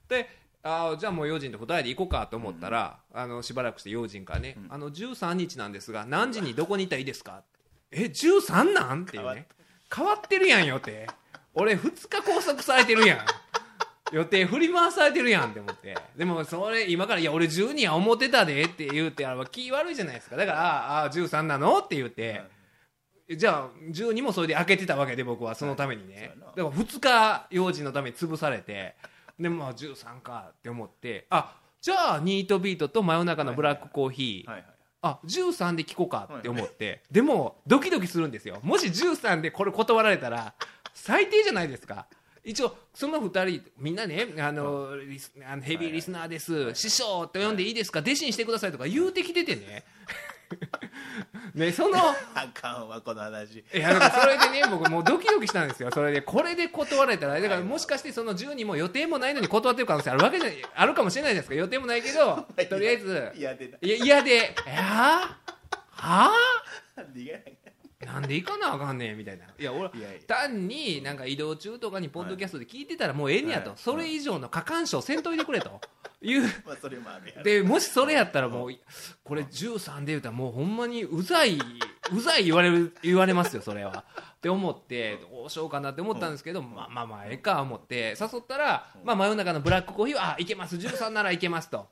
[0.10, 0.30] で
[0.64, 7.44] あじゃあもう用心と2人で行こうかと思ったら、あのしばらくして用心からね、あの13日なんですが何時にどこに行ったらいいですか
[7.92, 9.04] え13なん？
[9.04, 9.48] っていうね。
[9.94, 11.08] 変わってるやん予定
[11.54, 13.18] 俺2日拘束されてるやん
[14.14, 15.98] 予定振り回されてるやんって思って。
[16.16, 20.36] でもそれ今から「いや俺12や思ってたで」って言うてあれ気悪いじゃないですか。
[20.36, 20.60] だから
[21.02, 22.44] 「ああ13なの?」って言って、
[23.36, 28.96] じゃあ12もそれで開けてたわけで僕はそのためにね、だから2日用心のために潰されて。
[29.40, 31.26] でまあ13かって思って。
[31.32, 34.74] あじゃあニートビートと真夜中のブラックコーヒー、はいはい
[35.06, 38.60] あ13で聞こうかって思って、でもドキドキするんですよ。
[38.64, 40.54] もし13でこれ断られたら
[40.94, 42.08] 最低じゃないですか
[42.44, 44.90] 一応その2人みんなねあの
[45.48, 48.00] あのヘビーリスナーです、師匠と呼んでいいですか？
[48.00, 49.84] 弟子にしてくださいとか言うてきててね。
[51.56, 52.16] ねそのあ
[52.54, 53.64] かんわこの話。
[53.74, 55.90] いやだからそれでね僕もうドキドキしたんですよ。
[55.94, 63.90] それでこれで断られたらだからもしかしてその12も予定もないのに断ってる可能性あるわけじゃあるかもしれないじゃないですか予定もないけど とりあえずいや出たい。
[63.90, 65.38] や嫌で「えー、は？
[65.98, 66.32] あ
[67.16, 67.58] 逃げない
[68.06, 69.46] なんで行かなあかんねんみたいな。
[69.58, 69.90] いや俺
[70.28, 73.80] 単になんか移動中とかにポッドキャストで聞いてたらもうええねやと、はい。
[73.80, 75.82] それ以上の過干渉せんといてくれと。
[76.22, 76.42] いう。
[76.66, 77.44] まあそれもあるやろ。
[77.44, 78.72] でもしそれやったらもう
[79.24, 81.60] これ13で言うたらもうほんまにうざい
[82.12, 84.06] うざい言われる言われますよそれは。
[84.20, 91.88] って思ってどうしようかなって思ったんですけど、まあまあまあええか思って誘ったら、まあ、真夜中のブラックコーヒーは「あいけます13ならいけます」と。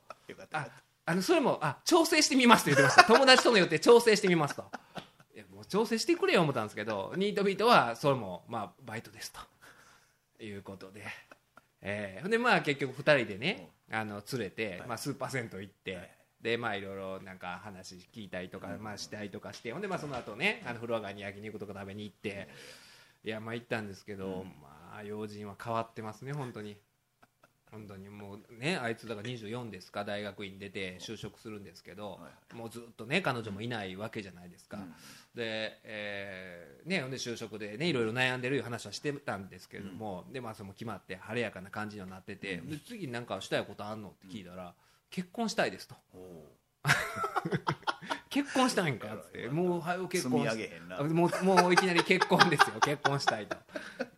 [0.52, 0.66] あ
[1.04, 3.04] あのそれもあ調整してみますって言ってました。
[3.04, 4.64] 友達との予定調整してみますと
[5.72, 11.02] 調整してくれよ思ったんですけどニートビートはそれもまあバイトですということで、
[11.80, 16.10] えー、でまあ結局2人でねあの連れて、まあ、スーパー銭湯行って、
[16.42, 22.48] でまあいろいろなんか話聞いたりとか、まあ、したりとかしてほんでまあその後ねあの風呂上がりに焼肉とか食べに行って
[23.24, 26.76] いやまあ行ったんですけど、まあ用心は変わってますね本当に。
[27.72, 32.20] 本当にもうねあいつだから24ですか大学院出て就職するんですけど、
[32.52, 34.94] もうずっとね彼女もいないわけじゃないですか、うん。
[35.34, 44.74] で,、えーね、ほんで就職でねいろいろ悩んでるいう話はしてたんですけれども、でまあその決まって晴れやかな感じにはなってて、で次なんかしたいことあんのって聞いたら、
[45.10, 45.94] 結婚したいですと
[48.32, 49.08] 結婚したいんか？
[49.14, 49.48] っつって。
[49.48, 50.32] もう早く結婚
[51.12, 51.92] もうもういきな。
[51.92, 52.80] り結婚ですよ。
[52.80, 53.56] 結婚したいと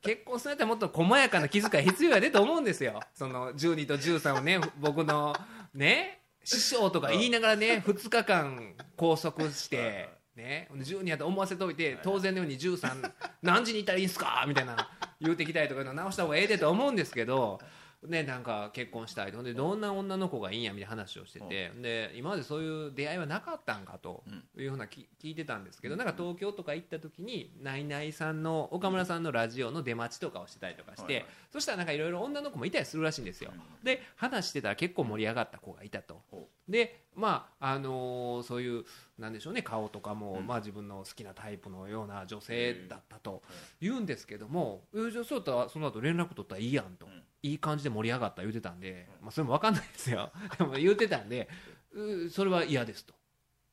[0.03, 3.00] 結婚するんやったらもっと細やかな気遣い必要やでと思うんですよ。
[3.14, 5.35] その12と13をね僕の
[5.74, 10.68] ね師匠とか言いながらね2日間拘束してね。
[10.72, 13.11] 12やと思わせといて当然のように13
[13.42, 14.44] 何時に行ったらいいんすか？
[14.46, 14.88] みたいな
[15.20, 17.61] 言うてきたりとか直した方がええでと思うんですけど
[18.07, 19.38] ね、なんか結婚したいと。
[19.38, 24.23] ほんでどんな女の子がいいんやみたいな話をしてて、で今までそういう出会いはなかったんかと
[24.57, 36.23] いうふうなき聞いてたんですけどなんか東京とか行った時にナイナイさんの岡村さんのラジオの出待ちとかをしてたりとかして、そしたらなんかいろいろ女の子もいたりするらしいんですよ、で話してたら結構盛り上がった子がいたと。
[36.31, 38.85] ほでまああのーそういう
[39.19, 43.43] なんでしょうね顔とかも、まあ、自分の好きなタイプのような女性だったと
[43.81, 47.07] 言うんですけども「えじゃあそうやったらその後連絡取ったらいいやん」と、
[47.45, 50.33] いい感じで盛り上がった言うてたんで、まあ、それも分かんないですよ。
[50.59, 51.47] でも言うてたんで
[51.93, 53.15] うそれは嫌ですと。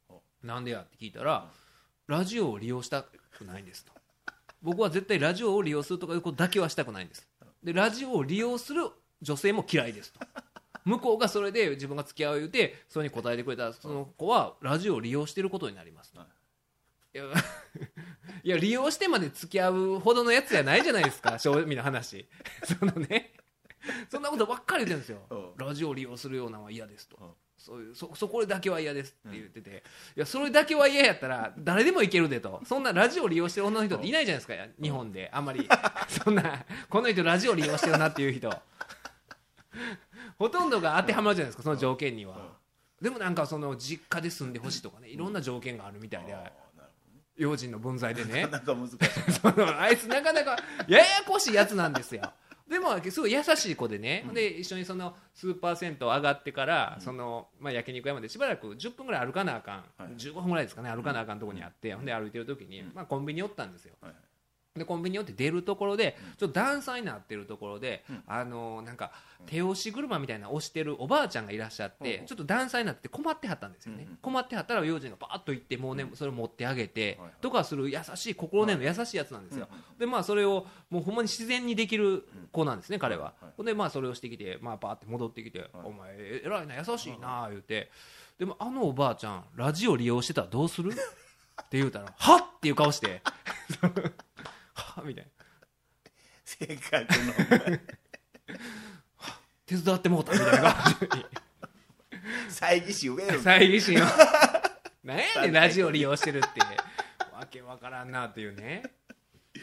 [0.09, 1.49] ほなんでやって聞いたら
[2.07, 3.93] ラジオを利用したくないんですと。
[4.61, 7.25] 僕は絶対ラジオを利用するとかいうことだけはしたくないんです。
[7.63, 8.89] でラジオを利用する
[9.21, 10.19] 女性も嫌いですと。
[10.83, 17.17] 向こうがそれで自分が付き合う言うてそれに答えてくれたらその子はラジオを利用してることになりますと、はい。
[17.17, 17.23] いや
[18.43, 22.27] いや利用してまで付き合うほどのやつじゃないじゃないですか正味の話。
[22.65, 23.33] そのね
[24.09, 25.19] そんなことばっかり言ってるんですよ。
[25.57, 25.67] うん。
[25.67, 27.29] ラジオを利用するようなのは嫌ですと、うん。
[27.57, 29.83] そういうそそこだけは嫌ですって言ってて、
[30.15, 32.61] いやそれだけは嫌やったら誰でもいけるでと。
[32.65, 35.29] そんなラジオを利用してる女の人っていないじゃないですか日本で。
[35.33, 35.67] あんまり。
[36.07, 38.51] そんなこの人ラジオ利用してるなっていう人。
[40.37, 42.35] ほとんどが当てはまるじゃないですかその条件には、
[42.99, 46.35] でもなんかその実家で住んでほしいとかねいろんな条件があるみたいで、
[47.37, 48.45] 用心の分際でね。
[48.45, 52.33] ほどなかなか難しい そのあいつなかなかややこしいやつなんですよ
[52.71, 60.13] でもすごい優しい子でね、で一緒にそのスーパー銭湯上がってから、そのまあ、焼肉屋までしばらく10分ぐらい歩かなあかん、はい。
[60.17, 64.13] 15分ぐらいですかね歩かなあかんとこにあって、ほんで歩いてる時に、まあ、コンビニ寄ったんですよ、はい
[64.75, 68.23] でコンビニ寄って出るところでちょっと段差になってるところで、うん。
[68.25, 69.11] あのなんか
[69.45, 72.25] 手押し車みたいなの押してるおばあちゃんがいらっしゃって、うん。
[72.25, 83.51] ちょっと段差になって困ってはったんですよね、うんうん困ってはったら用心がパーッと行ってもうね、それを持ってあげて、とかする優しい心根の優しいやつなんですよ、うんでまあそれをもうほんまに自然にできる子なんですね、彼は、はい。
[83.57, 87.91] ほんでまあそれをしてきてまあパーって戻ってきて、お前偉いな優しいな言うて。
[88.39, 90.91] でもあのおばあちゃんラジオ利用してたらどうする？
[90.91, 90.95] っ
[91.69, 92.39] て言うたらはっ！
[92.57, 93.21] っていう顔して
[94.81, 95.31] はっみたいな。
[96.43, 97.03] 性格
[97.71, 97.79] の
[99.65, 101.17] 手伝ってもうたみたいな感じ。
[101.17, 101.25] に
[102.49, 104.05] 猜疑心植える猜疑心を。
[105.03, 106.59] 何やねんラジオ利用してるって。
[107.33, 108.83] わけわからんなっていうね。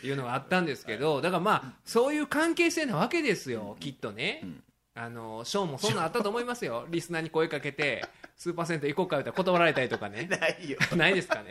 [0.02, 4.62] いうのがあったんですけどだからまあそういう関係性なわけですよきっとね、ん。
[4.94, 6.86] あのショーもそんなんあったと思いますよ。
[6.90, 8.04] リスナーに声かけて
[8.36, 10.26] スーパー銭湯行こうか言ったら断られたりとかね。
[10.30, 10.78] ないよ。
[10.96, 11.50] ないですかね。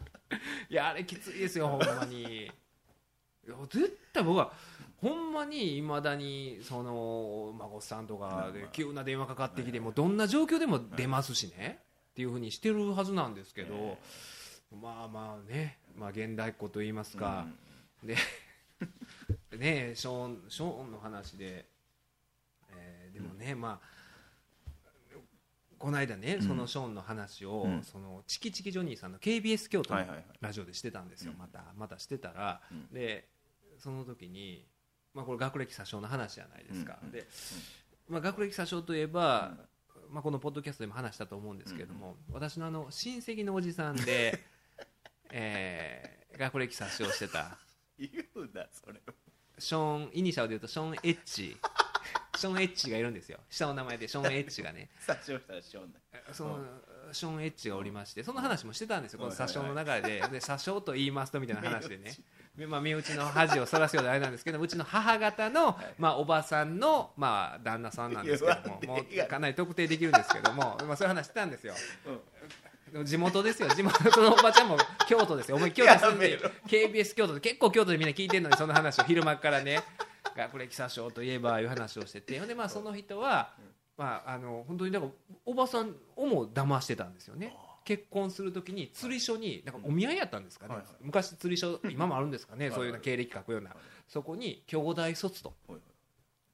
[0.70, 2.50] いやあれきついですよほんまに
[3.70, 4.52] 絶対僕は
[5.00, 11.80] ほんまにいまだにその孫さんとかで急な電話かかってきてもうどんな状況でも出ますしね。
[12.12, 13.96] っていうふうにしてるはずなんですけど
[14.70, 17.46] まあまあねまあ現代っ子と言いますか。
[18.04, 18.16] で
[19.56, 21.66] ねショーンショーンの話で
[22.70, 24.02] えーでもねまあ
[25.82, 26.46] この間ね、うん。
[26.46, 27.82] そのショーンの話を、うん。
[27.82, 30.04] そのチキチキジョニーさんの KBS 京都の
[30.40, 31.38] ラジオでしてたんですよ、うん。
[31.38, 32.86] またまたしてたら、うん。
[32.94, 33.26] で
[33.82, 34.64] その時に、
[35.14, 37.12] まあ、これ学歴詐称の話じゃないですか、うんうん。
[37.12, 37.26] で、
[38.08, 39.54] まあ、学歴詐称といえば、
[40.10, 44.38] まあ、このポッドキャストでも話したと思うんですけども、私のあの親戚のおじさんで、
[45.30, 47.58] えー学歴詐称してた。
[47.98, 49.00] 言うなそれ
[49.58, 51.56] ショーンイニシャルで言うとショーン・エッチ。
[52.36, 53.38] ショーン・ エッチがいるんですよ。
[53.50, 54.90] 下の名前でショーン・エッチがね。
[54.98, 56.22] 殺傷したらしょうない。
[56.32, 56.64] その
[57.12, 59.20] ショーン・エッチがおりましてその話もしてたんですよ。
[59.20, 60.20] この詐称の中で。
[60.20, 62.04] で詐称と言いますとみたいな話でね。
[62.04, 62.16] で
[62.66, 71.72] まあ、身内の恥をそらすようであれなんですけどうちの母方の、まあ、おばさんの、まあ、旦那さんなんですけどももうかなり特定できるんですけども、まあ、そういう話してたんですよ。
[72.92, 73.04] うん。
[73.06, 73.68] 地元ですよ。
[73.70, 74.76] 地元のおばちゃんも
[75.08, 75.56] 京都ですよ。
[75.56, 76.50] お前京都住んでやめろ。
[76.66, 79.80] KBS 京都で結構京都でみんな聞いてるのにその話を昼間からね。
[80.36, 82.38] 学歴詐称といえばいう話をしてて。
[82.38, 83.54] ほんでまあその人は、
[83.96, 85.12] まあ、あの本当にだから
[85.46, 87.54] おばさんをも騙してたんですよね
[87.84, 90.94] 結婚するときに釣り所になんかお見合いやったんですかね、はいはい。
[91.00, 92.66] 昔釣り所今もあるんですかね。
[92.66, 93.70] はいそういう経歴書くような。
[94.08, 95.80] そこに兄弟卒とはい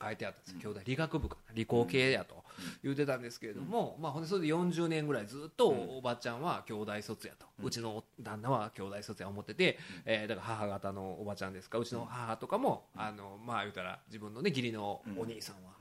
[0.00, 0.52] 書いてあったんです。
[0.52, 1.54] よ兄弟理学部かな。
[1.54, 2.44] 理工系やと
[2.82, 15.72] 言ってたんですけれども、まあ、ほんでそれで40年ぐらいずっとおばちゃんは兄弟卒やと、うちの旦那は兄弟卒や思ってて、えーだから母方のおばちゃんですかうちの母とかも、あのまあ言うたら自分のね義理のお兄さんは、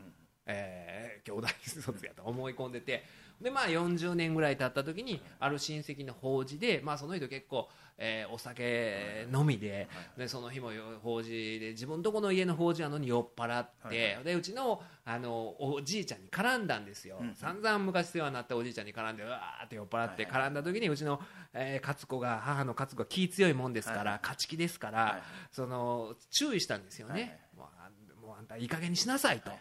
[0.46, 3.04] えー兄弟卒やと思い込んでて
[3.42, 10.70] でまあ40年ぐらい経った時にある親戚の法事で、まあ、その人結構、えーお酒飲みででその日も
[11.02, 21.20] 法事で自分とこの家の法事なのに酔っ払って、でうちのあのおじいちゃんに絡んだんですよ、うん散々昔世話になったおじいちゃんに絡んでうわーって酔っ払って絡んだ時にうちの、
[21.54, 25.22] えー勝子が母の勝子が気強いもんですから、はい勝ち気ですから、はい
[25.52, 29.60] その注意したんですよね、もうあんもうあんたいい加減にしなさいと、はい。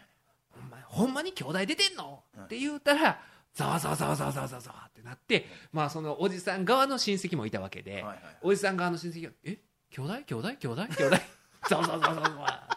[0.89, 3.21] ほんまに兄弟出てんの、はいって言うたら
[3.57, 9.59] ざわざわざわざわざわざわってなって、まあ、そのおじさん側の親戚もいたわけで、はいはいおじさん側の親戚が「え？
[9.91, 10.15] 兄弟？
[10.27, 10.49] 兄弟？
[10.61, 10.83] 兄弟？
[10.83, 11.17] 兄弟？
[11.69, 12.69] ざわざわざわざわざわ」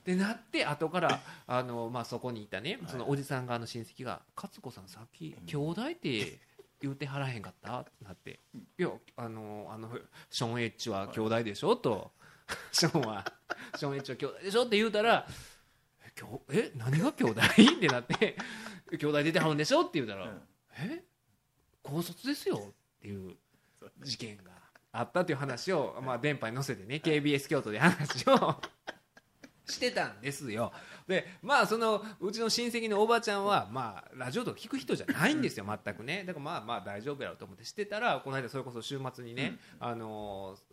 [0.00, 6.40] ってなって後からあの、まあ、そこにいたねそのおじさん側の親戚が「勝子さんさっき兄弟って
[6.80, 8.40] 言うてはらへんかった?」ってなって
[8.78, 9.96] 「いやあのあの
[10.28, 12.10] ショーン・エッジは兄弟でしょ?」と
[12.72, 13.24] 「ショーンは
[13.76, 15.24] ショーン・エッジは兄弟でしょ?」って言うたら
[16.16, 18.36] 「えきょえ何が兄弟?」ってなって
[18.98, 20.42] 「兄弟出てはるんでしょ?」って言うたら「うん。
[20.78, 21.04] え？
[21.82, 23.36] 高卒ですよ」っていう
[24.00, 24.52] 事件が
[24.92, 28.60] あったという話を、まあ、電波に載せてね KBS 京都で話を
[29.66, 30.72] してたんですよ。
[31.08, 36.24] でまあそのうちの親戚のおばちゃんはまあラジオとか聞く人じゃないんですよ全くね。
[36.24, 40.71] だからまあまあ大丈夫やろうと思ってしてたらこの間それこそ週末にね、あのー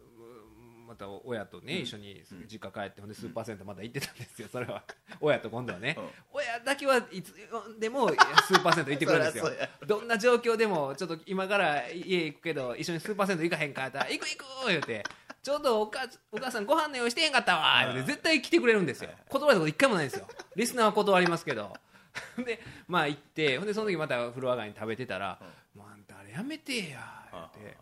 [0.89, 4.47] また親とね、一緒に実家帰ってほんでスーパーセントまだ行ってたんですよ。
[4.51, 4.81] それは。
[5.21, 6.09] 親と今度はね、うん。
[6.33, 7.31] 親だけはいつ
[7.77, 9.51] でもスーパーセント行ってくるんですよ。
[9.85, 15.03] どんな状況でもちょっと今から家行くけど一緒にスーパーセント行かへんかったら行く行く言うて
[15.43, 19.11] ちょうどお母お母さんご飯の用意してへんかったわ言うて絶対来てくれるんですよ。
[19.27, 20.27] 断ること一回もないんですよ。
[20.55, 21.71] リスナーは断りますけど。
[22.43, 25.39] でまあ行ってほんでその時また風呂上がりに食べてたら
[25.75, 26.99] 「もうあんたあれやめてや」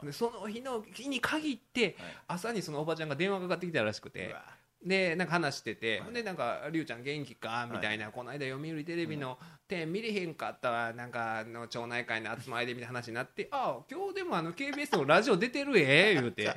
[0.04, 1.96] でその日の日に限って
[2.28, 4.36] 朝にそのおばちゃんが電話かかってきたらしくて
[4.84, 16.54] でなんか話してて、ほんでなんか「りゅうちゃん元気か?」みたいな、この間読売テレビの「点見れへんかったわなんかあの町内会の集まりで」みたいな話になって「ああ今日でもあの KBS のラジオ出てるえ」言うて。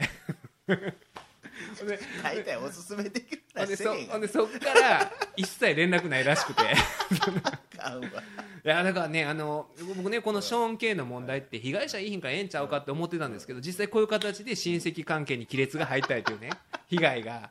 [2.23, 6.63] 大体おすすめできるほんでそほんでそっから一切連絡ないらしくて。
[8.63, 16.51] いやだからねあの僕ねこのショーン・ケイの問題って被害者いいひんからええんちゃうかって思ってたんですけど実際こういう形で親戚関係に亀裂が入ったりというね
[16.89, 17.51] 被害が。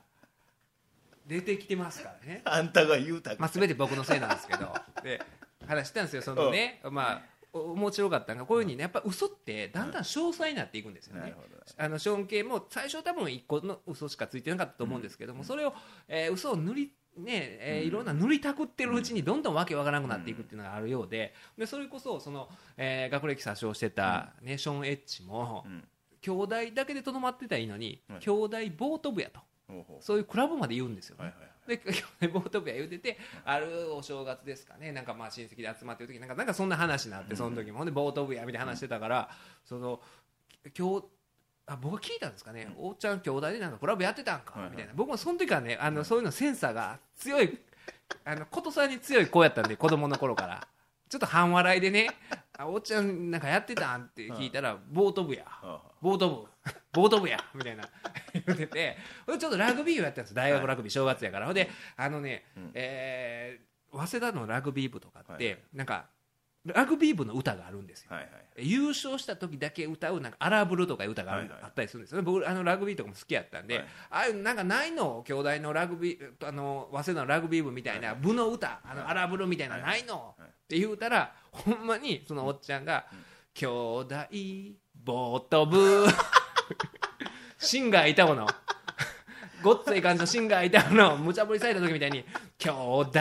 [1.26, 2.41] 出てきてますからね。
[2.43, 4.74] あんたが言うたかまあ、全て僕のせいなんですけど。
[5.03, 5.22] で
[5.68, 11.34] 話したんですよそのね、まあお面白かったのがこういうふうにねやっぱ嘘ってだんだん詳細になっていくんですよね。
[11.78, 15.74] あのショーン系も最初多分1個の嘘しかついてなかったと思うんですけども、それを、
[16.07, 25.88] えー、嘘を塗りねえーいろんな塗りたくってるうちにどんどんわけわからなくなっていくっていうのがあるようででそれこそその、えー学歴詐称してた、ね、ショーン・エッジも、うん。
[26.22, 28.20] 兄弟だけでとどまってたらいいのに、はい。
[28.20, 29.39] 兄弟ボート部やと。
[30.01, 31.34] そういうクラブまで言うんですよね。
[31.78, 34.92] で兄弟ボート部屋言うててあるお正月ですかね。
[34.92, 37.78] なんかまあ親戚で集まってる時なんかなんかそんな話になってその時も。
[37.78, 39.30] ほんでボート部屋みたいな話してたから
[39.64, 40.02] その
[40.78, 41.06] 今日
[41.68, 44.94] あ僕は聞いたんですかね、おっちゃん兄弟でなんかクラブやってたんか、みたいな。
[44.96, 47.60] 僕もその時はねあのそういうのセンサーが強い
[48.26, 50.68] あのことさに強い子やったんで子供の頃から。
[51.10, 52.08] ちょっと半笑いでね
[52.56, 55.44] あおっちゃんなんかやってたんって聞いたら、ボート部や
[56.02, 57.39] ボート部ボート部や。
[57.54, 57.84] みたいな。
[58.34, 58.97] 言ってて。
[59.26, 60.34] ほちょっとラグビーをやったんです。
[60.34, 61.45] 大学ラグビー正月やから。
[61.45, 62.72] ほんであのね、うん。
[62.74, 66.06] えー早稲田のラグビー部とかって、はいなんか
[66.66, 68.10] ラグビー部の歌があるんですよ。
[68.12, 68.70] はいはい。
[68.70, 72.24] 優勝した時だけ歌うなんかアラブルとかいう歌があったりするんですよね。
[72.24, 73.86] 僕あのラグビーとかも好きやったんで、はい。
[74.12, 75.24] ああいうなんかないの？
[75.26, 83.08] 兄弟のラグビーあの早稲田のラグビー部みたいな部の歌あのアラブルみたいなないの、はいって言うたらほんまにそのおっちゃんが
[83.56, 84.16] 「兄弟
[85.10, 86.05] ボート部」
[87.57, 88.47] シンガーいたもの。
[89.64, 91.18] ごっつい感じのシンガーいたもの。
[91.18, 92.24] 無茶ぶりされた時みたいに
[92.60, 93.20] 「兄弟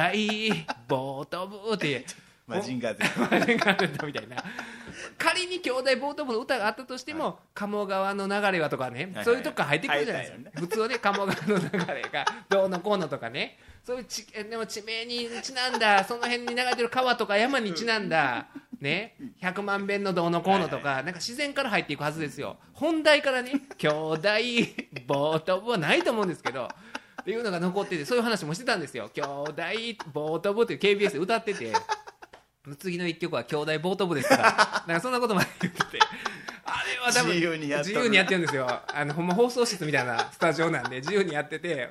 [0.86, 2.04] ボート部」って
[2.46, 4.36] マジンガーマジンガーみたいな。
[5.16, 13.58] 仮に兄弟ボート部の歌があったとしても、鴨川の流れはとかね、はいそういうとこから入ってくるじゃないですか、入った普通はね鴨川の流れがどうのこうのとかね
[13.88, 16.04] そういうちえでも地名にちなんだ。
[16.04, 18.48] その辺に流れてる川とか山にちなんだ。
[18.82, 19.16] ね。
[19.40, 22.58] 100万遍のどうのこうのとか、なんか自然から入っていくはずですよ。
[22.74, 24.28] 本題からね兄弟
[25.06, 26.68] ボート部はないと思うんですけど。
[27.22, 29.10] っていうのが残っててそういう話もしてたんですよ。
[29.14, 29.62] 兄弟
[30.12, 31.72] ボート部っていう KBS で歌ってて。
[32.78, 34.84] 次の一曲は兄弟ボート部ですから。
[34.86, 35.98] なんかそんなことまで言ってて。
[36.66, 38.68] あれは多分自由にやっとる自由にやってるんですよ。
[38.68, 41.88] あのほんま放送室みたいなスタジオなんで自由にやってて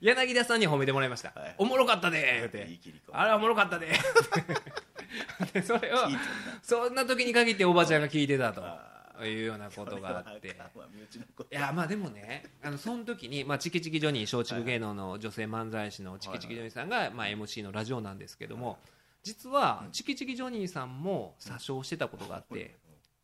[0.00, 1.54] 柳田さんには褒めてもらいました、はい。
[1.58, 2.34] おもろかったで。
[2.38, 3.88] 言うて言い切り子あれはおもろかったで。
[5.52, 6.20] でそれを聞いてんな
[6.62, 8.62] そんな時に限っておばちゃんが聞いてたと。
[8.64, 10.48] あいうようなことがあって。
[10.50, 11.54] これはあかんわ身内のこと。
[11.54, 18.78] いやまあでもねあのその時に、まあ、チキチキジョニー松竹芸能の女性漫才師のチキチキジョニーさんが、まあ、MC のラジオなんですけども
[19.24, 22.76] 実はチキチキジョニーさんも詐称してたことがあって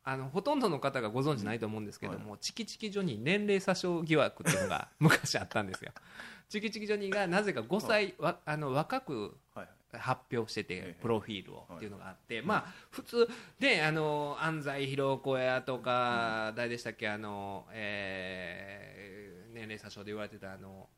[0.06, 5.92] あのほとんどの方がご存知ないと思うんですけども、チキチキジョニー年齢詐称疑惑っていうのが昔あったんですよ。
[6.50, 9.68] チキチキジョニーがなぜか5歳わあの若くはい。
[9.96, 10.92] 発表してええ。
[10.94, 13.28] てプロフィールをっていうのがあってまあ普通
[13.60, 20.88] であの安西弘子やとか誰でしたっけあのえー年齢詐称で言われてたあの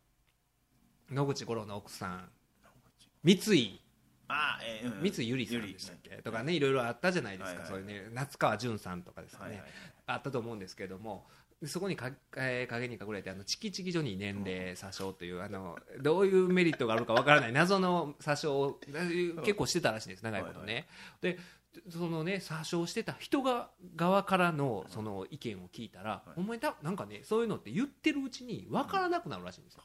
[1.11, 2.31] 野口五郎の奥さん。
[3.23, 3.81] 三井
[4.29, 6.11] あえーうん三井ゆりさんでしたっけ？
[6.23, 9.71] とかねいろいろあったじゃないですか、はいはいそういうね夏川淳さんとかですかね、はいはい。
[10.07, 11.27] あったと思うんですけれども。
[11.65, 18.81] そこにか、えー影に隠れてあのチキチキジョニー年齢詐称というあのどういうメリットがあるかわからない謎の詐称を
[19.43, 20.87] 結構してたらしいんです長いことね。
[21.23, 21.39] で
[21.89, 29.83] そのね詐称してた人が側からのその意見を聞いたら、ほんまにたなんかねそういうのって言ってるうちに分からなくなるらしいんですよ。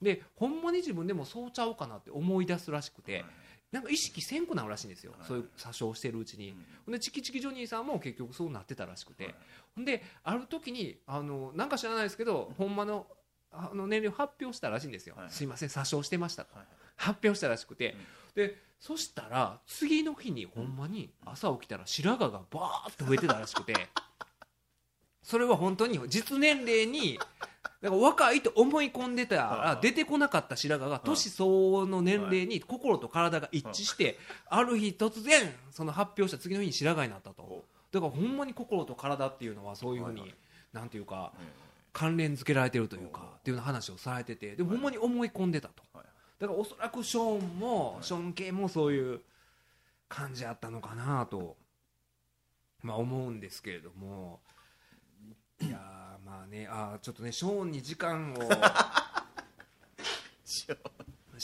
[0.00, 3.24] でほんまに自分でもそうちゃうかなって思い出すらしくて、はい
[3.72, 5.26] なんか意識せんくなるらしいんですよ、はい。
[5.26, 6.56] そういう詐称してるうちに、うん。
[6.86, 9.34] ほんでチキチキジョニーさんも結局そうなってたらしくて、はい。
[9.76, 13.06] ほんである時にあのなんか知らないですけどほんまの
[13.50, 15.30] あの年齢を発表したらしいんですよ、はい。
[15.30, 16.54] すいません詐称してましたと。
[16.54, 16.66] はい。
[16.96, 17.96] 発表したらしくて、
[18.34, 23.74] でそしたら次の日にほんまに朝起きたら白髪がバーッと増えてたらしくて。
[25.22, 27.16] それは本当に実年齢に
[27.62, 37.42] だから若いと思い込んでたら出てこなかった白髪が年相応の年齢に心と体が一致してある日突然その発表した次の日に白髪になったと。
[37.42, 40.34] ほだからほんまに心と体っていうのはそういうふうに
[40.72, 45.82] なんていうかえ関連付けられてるというかっていうような話をされててでもほんまに思い込んでたと。
[45.92, 46.06] はい。
[46.38, 48.04] だからおそらくショーンも、はい。
[48.04, 49.20] ショーン系もそういう
[50.08, 51.56] 感じあったのかなと、
[52.82, 54.40] まあ、思うんですけれども。
[55.60, 56.01] いやー
[56.32, 58.36] まあねあーちょっとねショーンに時間を。
[60.44, 60.66] シ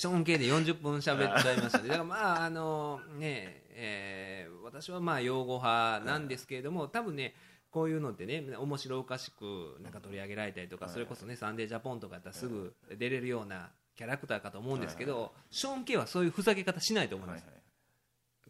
[0.06, 0.24] ョーン。
[0.24, 1.88] 系で40分喋っちゃいましたね。
[1.88, 7.34] だからまああのねえー私はまあ擁護派なんですけれども多分ね
[7.70, 10.94] こういうのってね面白おかしくなんか取り上げられたりとかはい。
[10.94, 17.44] それこそね「サンデージャポン」とかやったらすぐ出れるようなキャラクターかと思うんですけどショーン系はそういうふざけ方しないと思います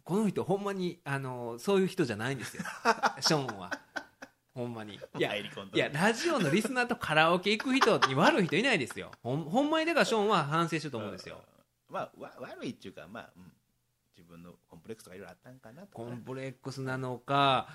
[0.03, 2.63] この人ほんまにあのそういう人じゃないんですよ。
[3.21, 3.71] ショーンは
[4.59, 4.95] ほんまに。
[5.17, 5.43] いやい
[5.73, 9.11] やラジオのリスナーとカラオケ行く人に悪い人いないですよ。
[9.23, 11.41] ほんほんまにだからショーンは反省してると思うんですよ。
[11.89, 13.51] まあわ悪いっていうかまあ、うん、
[14.17, 17.69] 自分のコンプレックスとかいろいろあったんかなコンプレックスなのか。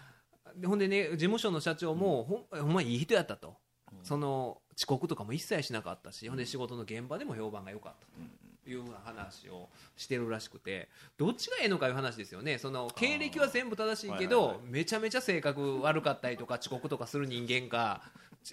[0.57, 3.57] でほんでね事務所の社長もほんほんまいい人やったと、
[3.93, 4.05] うん。
[4.05, 8.29] その遅刻とかも一切しなかったし、ほんで仕事の現場でも評判が良かったうん。
[8.29, 12.59] というふうな話をしてるらしくてどっちがええのかいう話ですよね。
[12.59, 14.71] その経歴は全部正しいけど、はいはいはい。
[14.71, 18.03] めちゃめちゃ性格悪かったりとか遅刻とかする人間か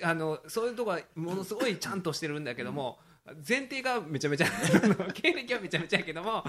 [0.04, 3.00] あのそういうとこはものすごいちゃんとしてるんだけども、
[3.48, 4.48] 前提がめちゃめちゃ
[5.14, 6.44] 経歴はめちゃめちゃやけども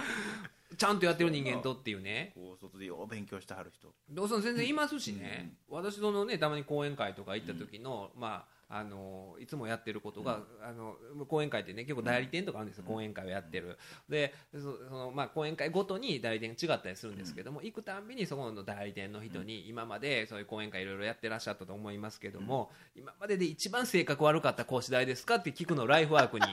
[0.77, 2.33] ちゃんとやってる人間とっていうね。
[2.35, 3.93] 高卒でよう勉強してはる人。
[4.09, 10.97] どうぞ全然いますしね、私そのねたまに講演会とか行った時の、まああのいつもやってることが、あの
[11.27, 13.79] 講演会ってね結構代理店とかあるんですよ、講演会をやってる。
[14.09, 26.47] でそその、まあ、講演会ごとに代理店違ったりするんですけども、行くたんびにそこの代理店の人に、今までそういう講演会いろいろやってらっしゃったと思いますけども、今までで一番性格悪かった講師代ですかって聞くのをライフワークに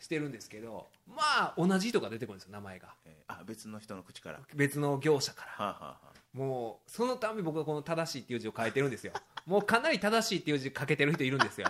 [0.00, 2.94] してるんですけどまあ同じ人が出てくるんですよ名前が。
[3.04, 4.38] えーあ別の人の口から。
[4.38, 5.52] は別の業者から。
[5.58, 9.12] あ、はあはあ、もうそのたんび僕はこの正しいっていう字を書いてるんですよ。
[9.46, 11.68] もうかなり正しいっていう字書けてる人いるんですよ。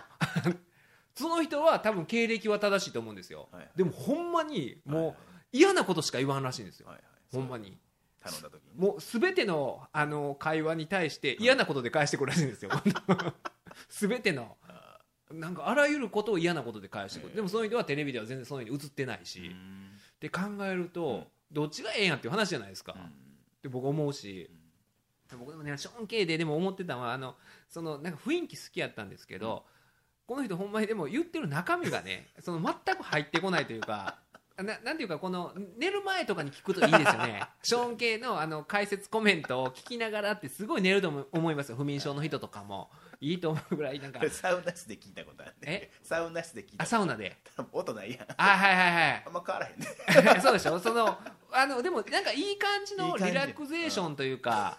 [1.15, 5.17] その人は多分経歴は正しいと思うんですよ、はいでもほんまにもうはいはい。
[5.53, 7.05] 嫌なことしか言わんらしいんですよ、はいはい。
[7.33, 7.79] ほんまに。
[8.21, 8.75] 頼んだ時に。
[8.77, 12.71] もう全てのあの会話に対して嫌なことで返してくるらしいんですよ。
[13.89, 14.57] 全ての。
[14.63, 15.01] あ
[15.31, 17.29] なんかあらゆることを嫌なことで返してくる。
[17.31, 19.99] ええでもその人はテレビでは全然そういうふうに映ってないし、っん。
[20.21, 23.28] て考えると、どっちがええんやっていう話じゃないですか、うん
[23.69, 24.51] って僕思うし、
[25.39, 27.37] 僕でもねショーン・ケイででも思ってたのはあの
[27.69, 29.65] そのなんか雰囲気好きやったんですけど、
[30.27, 34.19] この人ほんまにでも言ってる中身がねその全く入ってこないというか。
[34.63, 37.43] ななんていうかこの寝る前とかに聞くといいですよね。
[37.63, 42.91] ショーン系のあの解説コメントを聞きながらってすごい寝ると思思いますよ不眠症の人とかも。
[43.21, 44.21] いいと思うぐらいなんか。
[44.31, 45.57] サウナ室で聞いたことあるね。
[45.67, 45.91] え？
[46.03, 47.37] サウナ室で聞いたあサウナで？
[47.73, 48.27] 音ないやん。
[48.37, 49.23] あはいはいはい。
[49.27, 49.87] あんま変わらへんね
[50.41, 50.79] そうでしょ。
[50.79, 51.19] その
[51.51, 54.79] あのでもなんかいい感じのリラクゼーションというか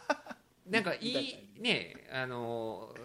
[0.66, 2.96] なんかいいねあの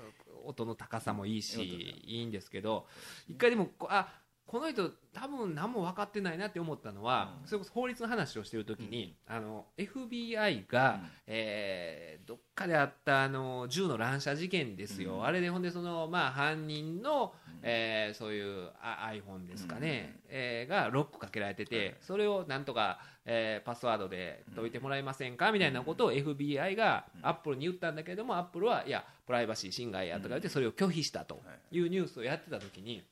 [0.45, 2.87] 音の高さもいいしいいんですけど
[3.29, 7.49] 一回でもこあこの人多分何も分かってないなって思ったのは、うん。
[7.49, 15.25] それこそ法律の話をしてる時に、あの FBI が、えーどっかであったあの銃の乱射事件ですよ、うん。
[15.27, 17.61] あれでほんでその、まあ、犯人の、うん。
[17.63, 20.31] えーそういうあ iPhone ですかね、うん。
[20.31, 21.95] えーがロックかけられてて、はい。
[22.01, 25.53] それをなんとか、えーパスワードで解いてもらえませんか？
[25.53, 27.27] みたいなことを FBI がうん。
[27.27, 33.03] アップルに言ったんだけれどもアップルはいやプライバシー侵害やとか言ってそれを拒否したというニュースをやってた時に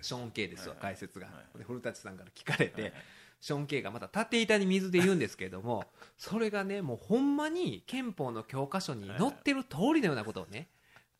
[0.00, 1.26] ショーン・ケイですわはい解説が。
[1.26, 3.02] はいで古舘さんから聞かれてはいはい。
[3.40, 5.84] ショーン・ケイがまた縦板に水で言うんですけれども
[6.16, 10.68] それがねもうほんまに憲法の教科書に載ってる通りのようなことをね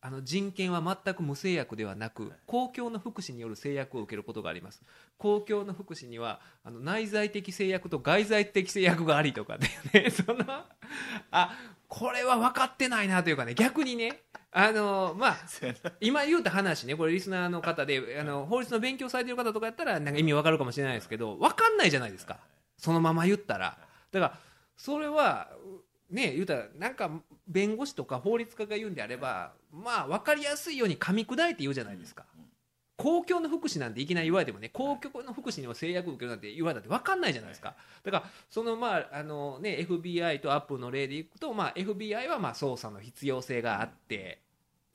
[0.01, 4.83] あの人権は全く無制約ではなく公共の福祉による制約を受けることがあります。
[5.19, 10.45] 公共の福祉にはあの内在的制約と外在的制約がありとかでね その
[11.33, 14.23] あこれは分かってないなというかね逆にね
[14.53, 15.37] あのまあ
[16.01, 22.39] 今言うた話ねこれリスナーの方であの法律の勉強されてる方とかやったらなんか意味わかるかもしれないですけど分かんないじゃないですか。
[22.79, 23.79] そのまま言ったら。
[24.13, 24.39] だから
[24.77, 25.49] それは
[26.11, 27.11] ね言うたらなんか
[27.47, 32.25] 弁護士とか法律家が言うんであればまあ分かりやすいように噛み砕いて言うじゃないですか。
[32.97, 37.75] 公共の福祉なんていきなり言われてもね公共の福祉にも制約を受けるなんて言われたって分かんないじゃないですか。
[38.03, 44.41] だからそのまああのね FBI とアップルの例でいくとまあ FBI はまあ捜査の必要性があって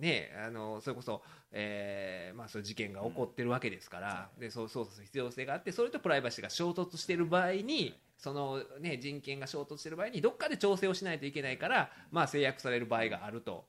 [0.02, 1.22] ね、あのそれこそ、
[1.52, 13.66] えーまあ、そういう事件が起こってるわけですから、でそう操作する必要性があってそれとプライバシーが衝突している場合にその、ね、人権が衝突している場合にどっかで調整をしないといけないから、まあ、制約される場合があると。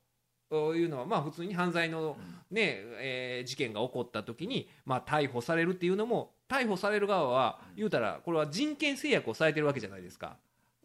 [0.76, 2.16] いうのはまあ普通に犯罪の、
[2.50, 10.36] ねえー事件が起こった時に、まあ、逮捕されるっていうのも逮捕される側は言うたらこれは人権制約をされてるわけじゃないですか。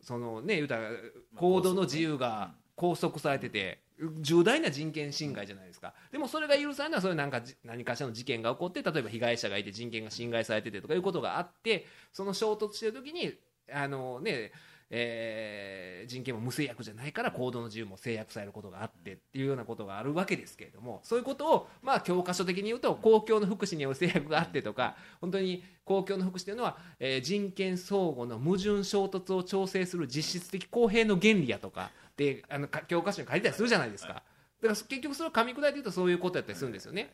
[0.02, 0.90] そのね言うたら
[1.36, 3.80] 行動の自由が拘束されてて
[4.22, 5.94] 重大な人権侵害じゃないですか。
[6.12, 13.34] でもそれが許されるのはそれなんかじ何かしらの事件が起こって例えば被害者がいて人権が侵害されててとかいうことがあってその衝突してる時に
[13.72, 14.52] あのね
[14.90, 34.24] えー人権も無制約じゃないから行動の自由も制約されることがあってっていうようなことがあるわけですけれどもそういうことをまあ教科書的に言うと公共の福祉による制約があってとか本当に公共の福祉というのは、えー人権相互の矛盾衝突を調整する実質的公平の原理やとかであの教科書に書いてたりするじゃないですかだか
[34.62, 37.14] ら結局それを噛み砕いて言うとそういうことやったりするんですよね。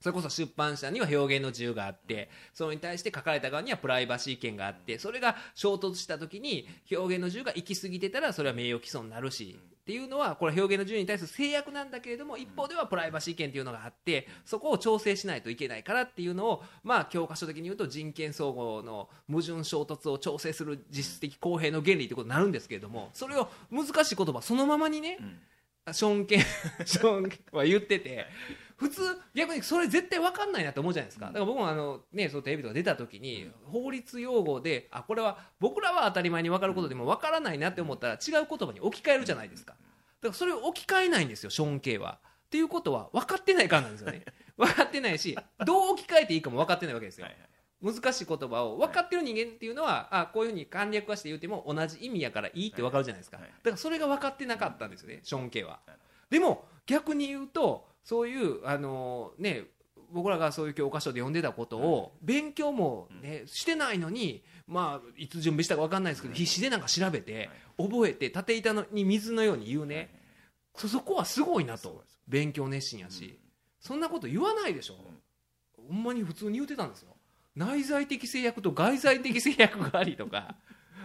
[0.00, 25.18] それこそ出版社には表現の自由があってそれに対して書かれた側にはプライバシー権があってそれが衝突した時に表現の自由が行き過ぎてたらそれは名誉毀損になるしっていうのはこれは表現の自由に対する制約なんだけれども一方ではプライバシー権っていうのがあってそこを調整しないといけないからっていうのをまあ教科書的に言うと人権相互の矛盾衝突を調整する実質的公平の原理ということになるんですけれどもそれを難しい言葉そのままにね
[25.92, 26.40] ショーンケン
[26.84, 28.26] ショーンケンは言ってて
[28.76, 29.02] 普通
[29.34, 31.26] 逆にそれ絶対分かんないなと思うじゃないですか。
[31.26, 39.72] だから僕もあの、ね、そうテレビとか出た時に法律用語であこれは僕らは当たり前に分かることでも分からないなって思ったら違う言葉に置き換えるじゃないですか。
[39.72, 42.18] だからそれを置き換えないんですよショーン・ケイは。
[42.46, 44.24] っていうことは分かってないからなんですよね。
[44.56, 47.26] 分かってないしどう置き換えていいかも分かってないわけですよ。
[47.82, 53.36] 難しい言葉を分かってる人間っていうのはあこういうふうに簡略化して言っても同じ意味やからいいって分かるじゃないですか。
[53.38, 53.52] だはい。
[53.62, 55.80] からそれが分かってなかったんですよねショーン・ケイは。
[56.30, 59.64] でも逆に言うとそういうあのね
[60.12, 70.14] 僕らがそういう教科書で読んでたことを勉強も、ね、してないのに、まあ、いつ準備したか分かんないですけど必死でなんか調べて覚えて縦板のに水のように言うね。
[70.76, 72.04] そそこはすごいなと。
[72.28, 73.38] 勉強熱心やし。
[73.80, 74.94] そんなこと言わないでしょ。
[75.88, 77.16] ほんまに普通に言ってたんですよ。
[77.54, 80.56] 内在的制約と外在的制約がありとか。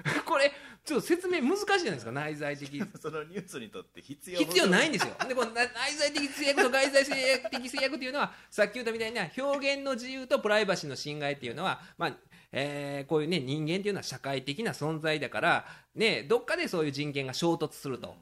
[0.26, 0.52] これ
[0.84, 5.16] ちょっと説明難しいじゃないですか内在的 そのニュースにとって必要必要ないんですよ。
[5.28, 12.18] でこのな内在的制約と外在的制約というのはさっき言ったみたいな表現の自由とプライバシーの侵害っていうのは、まあ
[12.52, 15.66] えーこういう、ね、人間っていうのは社会的な存在だから、
[15.96, 18.16] ね、どっかでそういう人権が衝突すると。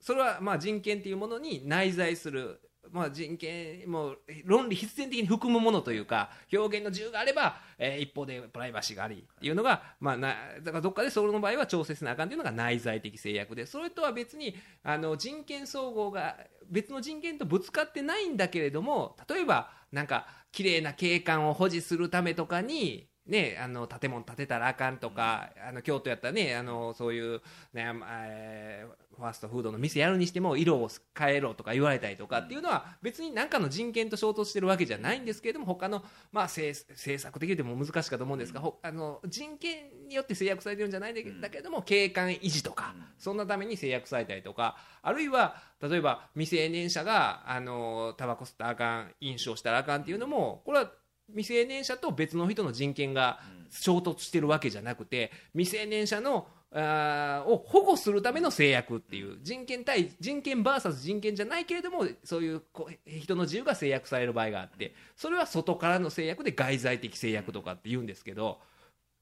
[0.00, 2.60] それはまあ人権っていうものに内在する、
[2.92, 16.36] まあ、人権も論理必然的に含むものというか表現の自由があれば、えー一方でプライバシーがありっていうのが、まあ、なだからどっかでその場合は調整せなあかんというのが内在的制約でそれとは別にあの人権総合が
[16.70, 27.42] 別の人権とぶつかってないんだけれども例えばなんか綺麗な景観を保持するためとかにね、あの建物建てたらあかんとか、あの京都やったらねあのそういう、
[27.74, 30.88] ねえーファーストフードの店やるにしても色を
[31.18, 50.90] 変えろとか言われたりとかっていうのは別に何かの人権と衝突してるわけじゃないんですけれども他の、まあ、政政策的でも難しいかと思うんですが、ほあの人権によって制約されてるんじゃないんだけども景観維持とか、そんなために制約されたりとかあるいは例えば未成年者があのタバコ吸ったらあかん飲酒をしたらあかんっていうのもこれは
[51.30, 53.40] 未成年者と別の人の人権が
[53.70, 62.62] 衝突してるわけじゃなくて未成年者のあを保護するための制約っていう人権対人権 VS 人権じゃないけれどもそういう
[63.06, 68.58] 人の自由が制約される場合があってそれは外からの制約で外在的制約とかって言うんですけど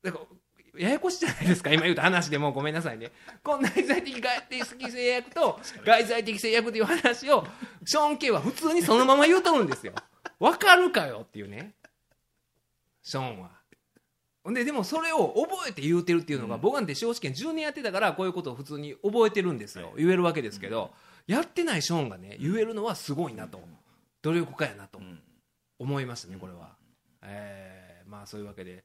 [0.03, 0.25] だから
[0.79, 3.11] ややこしいじゃないですか今言うた話でもうごめんなさいね。
[3.43, 7.47] この内在的外的制約と外在的制約という話を
[7.85, 9.95] ショーン・ケイは普通にそのまま言うとるんですよ。
[10.39, 11.75] わかるかよっていうね。
[13.03, 13.56] ショーンは。
[14.53, 20.91] ででもそれを覚えて言うてるっていうのが、僕なんて司法試験10年やってたからこういうことを普通に覚えてるんですよ、言えるわけですけど、
[21.27, 23.61] やってないショーンがね言えるのはすごいなと、
[24.23, 25.21] 努力家やなとうん。
[25.79, 26.71] 思いましたねこれは、
[27.23, 28.83] えーまあそういうわけで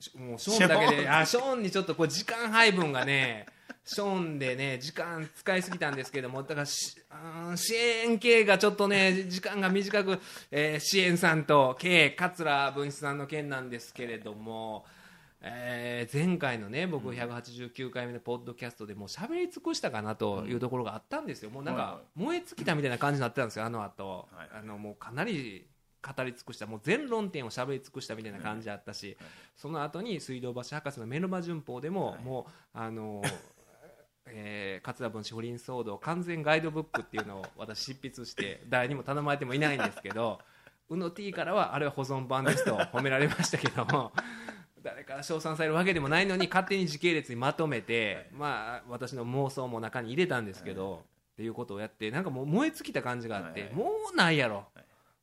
[0.00, 3.46] しもうショーンだけであショーンにちょっとこう時間配分がね
[3.84, 14.84] ショーンでね時間使いすぎたんですけどもだからしあー支援系がちょっとね時間が短く、えー支援さんと K 桂文枝さんの件なんですけれども、
[15.46, 21.50] えー前回のね僕189回目のポッドキャストでもう喋り尽くしたかなというところがあったんですよ。
[21.50, 25.66] もうなんか燃え尽きたみたいな感じになってたんですよあの後、はいあのもうかなり
[26.02, 29.16] 語り尽くしたもう全論点を喋り尽くしたみたいな感じだったし、
[29.56, 33.22] その後に水道橋博士のメルマ旬報でも、はいもうあの
[34.26, 40.40] えー、桂文枝不倫騒動完全ガイドブックっていうのを私執筆して誰にも頼まれてもいないんですけど
[40.88, 44.12] 宇野 T からはあれは保存版ですと褒められましたけども
[44.84, 54.66] 誰から称賛されるわけでもないのに勝手に時系列にまとめて、まあ、私の妄想も中に入れたんですけど、っていうことをやってなんかもう燃え尽きた感じがあって、もうないやろ、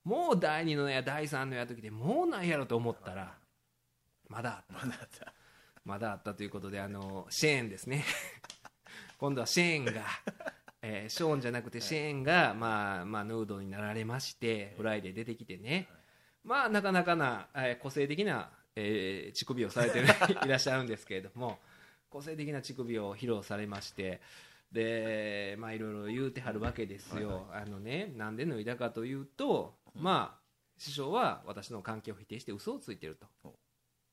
[0.03, 3.33] もう第2の矢第3の矢時でもうないやろと思ったら
[4.31, 4.79] まだあっ
[5.19, 5.33] た。
[5.83, 6.33] まだあった。
[6.33, 8.05] ということであのシェーンですね。
[9.19, 10.05] 今度はシェーンが、
[10.81, 15.87] えー、ショーンじゃなくてシェーンが、まあまあ、ヌードになられましてフライデー出てきてね、
[16.43, 21.59] まあなかなかな、えー、個性的な、えー、乳首をされていらっしゃるんですけれども
[22.09, 24.21] 個性的な乳首を披露されまして
[24.71, 30.41] でまあいろいろ言うてはるわけですよ、あのねなんで脱いだかというと、まあ
[30.77, 33.53] 師匠は私の関係を否定して嘘をついてると、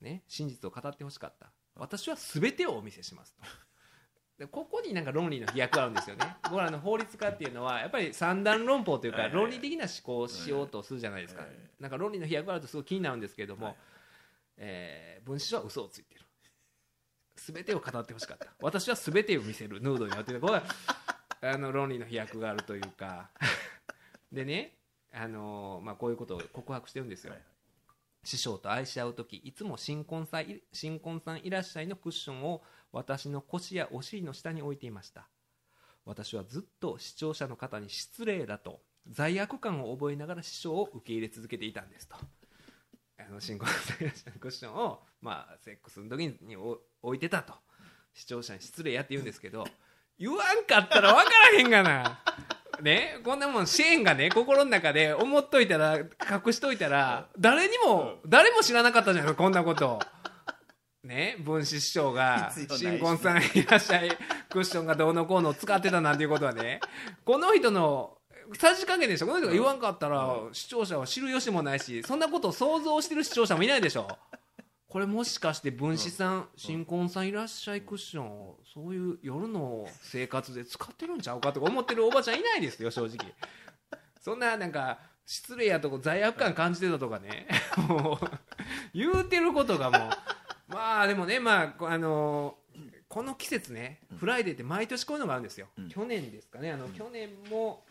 [0.03, 3.41] ね、真実を語ってほしかった私は全てをお見せしますと
[4.39, 11.43] でここになんか論理の飛躍があるんですよね僕らの法律家っていうのはやっぱり三段論法というか論理的な思考をしようとするじゃないですか
[11.81, 13.77] なんか論理の飛躍があるとすごい気になるんですけれども、
[14.59, 16.21] えー、分子書は嘘をついてる。
[17.37, 18.49] 全てを語ってほしかった。
[18.61, 19.81] 私は全てを見せる。
[19.81, 20.65] ヌードになってこれは
[21.41, 23.31] あの論理の飛躍があるというか。
[24.31, 24.75] でね
[25.13, 27.33] あのー、まあ、こういうことを告白してるんですよ、
[28.25, 35.29] 師匠と愛し合う時いつも新婚さん新婚さんいらっしゃいのクッションを私の腰やお尻の下に置いていました。
[36.05, 38.81] 私はずっと視聴者の方に失礼だと
[39.11, 42.17] 罪悪感を覚えながら師匠を受け入れ続けていたんですと
[43.19, 46.81] あの新婚さんいらっしゃいのクッションを、まあ、セックスの時に置
[47.16, 47.53] いてたと。
[48.14, 49.64] 視聴者に失礼やって言うんですけど
[50.19, 52.21] 言わんかったら分からへんがな。
[52.83, 59.99] ね、こんなもんシェーンがね心の中で思っといたら隠しといたら誰にも誰も知らなかったじゃないこんなこと。
[61.03, 64.11] ね、分子師匠が新婚さんいらっしゃい
[64.51, 66.81] クッションがどうのこうの使ってたなんていうことはね。
[67.25, 68.18] この人の
[68.57, 69.26] さじ加減でしょ。
[69.26, 74.09] この人が言わんかったら視聴者は知る由もないしそんなことを想像してる視聴者もいないでしょ。
[74.88, 83.34] これもしかして文枝さん、新婚さんいらっしゃいクッションをそういう夜の生活で使ってるんちゃうかとか思ってるおばちゃんいないですよ正直。
[84.20, 87.46] そんななんか失礼やとか罪悪感感じてたとかね。
[87.86, 88.26] もう
[88.94, 90.11] 言うてることがもう。
[90.72, 92.57] まあでもねまああの
[93.09, 96.72] この季節ね、フライデーって毎年こういうのがあるんですよ、うん、去年ですかね。
[96.72, 97.84] あの、うん、去年も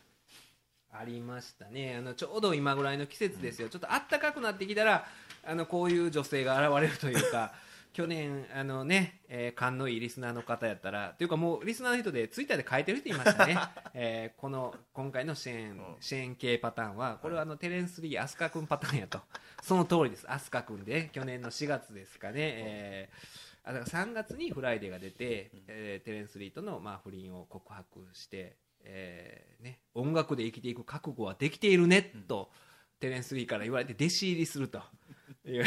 [0.91, 1.95] ありましたね。
[1.97, 5.05] あのちょうど今ぐらいの季節ですよ、うん、ちょっと暖かくなってきたら
[5.45, 7.53] あのこういう女性が現れるというか
[7.93, 13.57] 去年あのね、えー、勘のいいリスナーの方やったらというかもうリスナーの人でツイッターで書いてる人いましたね、
[13.93, 19.21] えー、この今回の支援支援系パターンはこれはあのテレンスリー飛鳥君パターンやと。
[19.63, 20.25] その通りです。
[20.29, 28.55] 飛鳥君で去年の4月ですかね、えー、あだから3月にフライデーが出て、えー、テレンスリーとのまあ不倫を告白して
[28.89, 32.49] えーね、音楽で生きていく覚悟はできているねと、
[32.99, 34.81] テレンス・リーから言われて弟子入りすると
[35.45, 35.65] いう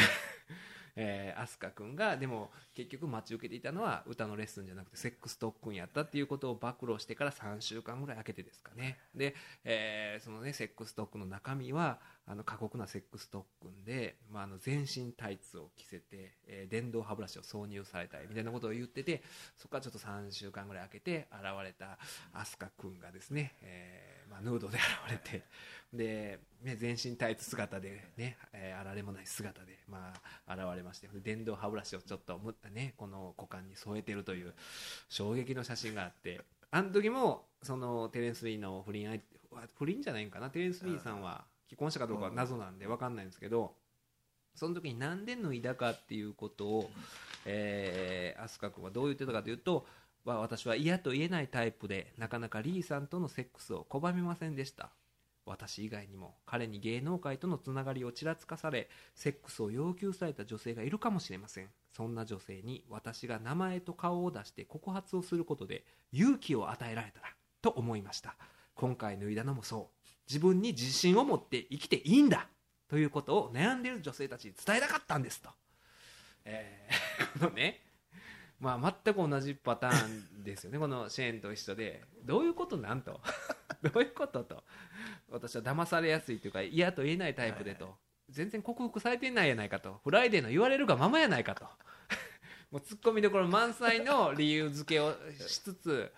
[0.95, 8.97] えー、飛鳥君がでも結局待ち受けていたのは歌のレッスンじゃなくてセックス特訓やったっていうことを暴露してから3週間ぐらい空けてですかね。
[9.15, 19.21] で、えー、そのねセックス特訓の中身はあの過酷なセックス特訓で、まあ、あの全身タイツを着せて、えー、電動歯ブラシを挿入されたいみたいなことを言ってて
[19.57, 21.97] そこからちょっと3週間ぐらい空けて現れた
[22.33, 25.45] 飛鳥君がですね、えーまあ、ヌードで現れて
[25.93, 30.13] で、ね、全身タイツ姿でね、えー、あられもない姿で、ま
[30.47, 32.39] あ、現れまして電動歯ブラシをちょっと
[32.73, 34.53] ねこの股間に添えてるという
[35.09, 36.39] 衝撃の写真があって
[36.71, 39.25] あの時もそのテレンス・リーの不倫相手
[39.77, 40.49] 不倫じゃないんかな？
[40.49, 43.73] テレンス・リーさんは既婚者かどうかは謎なんで分かんないんですけど
[44.55, 46.89] その時に何で脱いだかっていうことを、
[47.45, 49.85] えー、飛鳥君はどう言ってたかというと
[50.25, 54.91] は私は嫌と言えないタイプでなかなかリーさんとのセックスを拒みませんでした。
[55.45, 61.69] 私以外にも彼に芸能界とのつながりをちらつかされセックスを要求された女性がいるかもしれません。
[61.95, 67.27] そんな女性に私が名前と顔を出して告発をすることで勇気を与えられたら
[67.61, 68.35] と思いました。
[68.75, 70.07] 今回脱いだのもそう。
[70.29, 72.47] 自分に自信を持って生きていいんだ。
[72.91, 75.49] ということを悩んでいる女性たちに伝えたかったんですと、
[76.43, 77.81] えー、 このね
[78.61, 80.07] まあ、全く同じパター
[80.39, 80.77] ンですよね。
[80.79, 82.03] このシェーンと一緒で。
[82.23, 83.19] どういうことなんと？
[83.81, 84.63] どういうことと？
[85.29, 87.97] 私は騙されやすいというか嫌と言えないタイプでと、
[88.29, 89.99] 全然克服されていないやないかと。
[90.03, 91.67] フライデーの言われるがままやないかと。
[92.69, 95.13] もうツッコミどころ満載の理由付けを
[95.47, 96.13] しつつ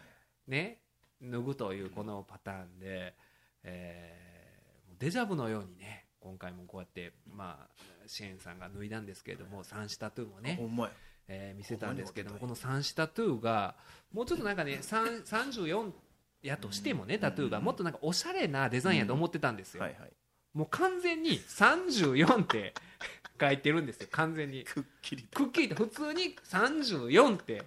[0.45, 0.81] ね
[1.21, 3.15] 脱ぐというこのパターンで、
[3.63, 10.57] えー、デジャブのようにね今回もこうやってまあシェーンさんが脱いだんですけれども三子タトゥーもね
[11.27, 13.75] えー見せたんですけどもこの三子タトゥーが
[14.11, 15.91] もうちょっとなんかね3 34
[16.41, 20.11] やとしてもねタトゥーがもっとなんかおしゃれなデザインやと思ってたんですよ、はいはい。
[20.53, 22.73] もう完全に34って
[23.39, 24.07] 書いてるんですよ。
[24.11, 24.63] 完全に。
[24.65, 25.43] くっきりと。
[25.43, 25.75] くっきりと。
[25.75, 27.63] 普通に34って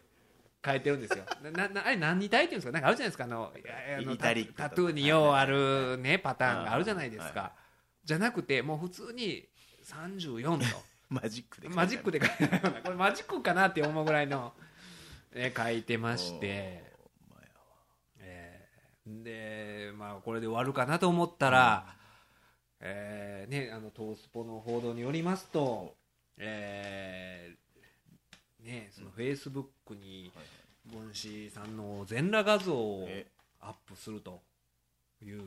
[0.64, 1.24] 書いてるんですよ。
[1.52, 2.72] ななあれ何に体っていうんですか？
[2.72, 3.24] なんかあるじゃないですか？
[3.24, 3.52] あの
[3.98, 7.52] あのイタタトゥーにようあるねパターンがあるじゃないですはいか
[8.04, 9.48] じゃなくてもう普通に
[9.84, 10.64] 34と
[11.08, 12.82] マジックでマジックで書いてあるような。
[12.82, 14.52] これマジックかなって思うぐらいの、
[15.34, 16.84] ね、書いてまして、
[19.06, 21.86] でまあこれで終わるかなと思ったら、
[22.80, 25.94] えーね、あのトースポの報道によりますと、
[26.38, 30.44] えーね、そのフェイスブックにはい
[30.92, 33.26] 文子さんの全裸画像をえ。
[33.60, 34.42] アップすると
[35.20, 35.40] いう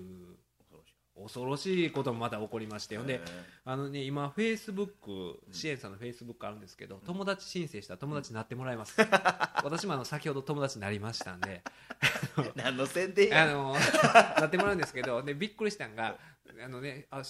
[1.23, 3.45] 恐ろしいこともまた起こりまして、ほんでえ。
[3.65, 8.95] あのね、今、フェイスブック、支援さんのフェイスブックあるんですけど、友達申請したら友達になってもらいます。
[9.63, 13.43] 私もあの先ほど友達になりましたんで、ー 何の宣伝や。
[13.43, 13.75] あの
[14.37, 16.17] なってもらうんですけど、でびっくりしたんが、
[16.63, 17.23] あのね、あ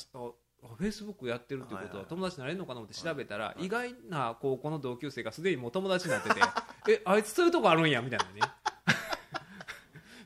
[0.78, 2.06] フェイスブックやってるっていうことははいはい。
[2.10, 6.42] 友達になれるのかなと思って調べたら、意外な高校の同級生がすでにもう友達になってて、
[6.92, 8.42] え、あいつそういうとこあるんやみたいなね。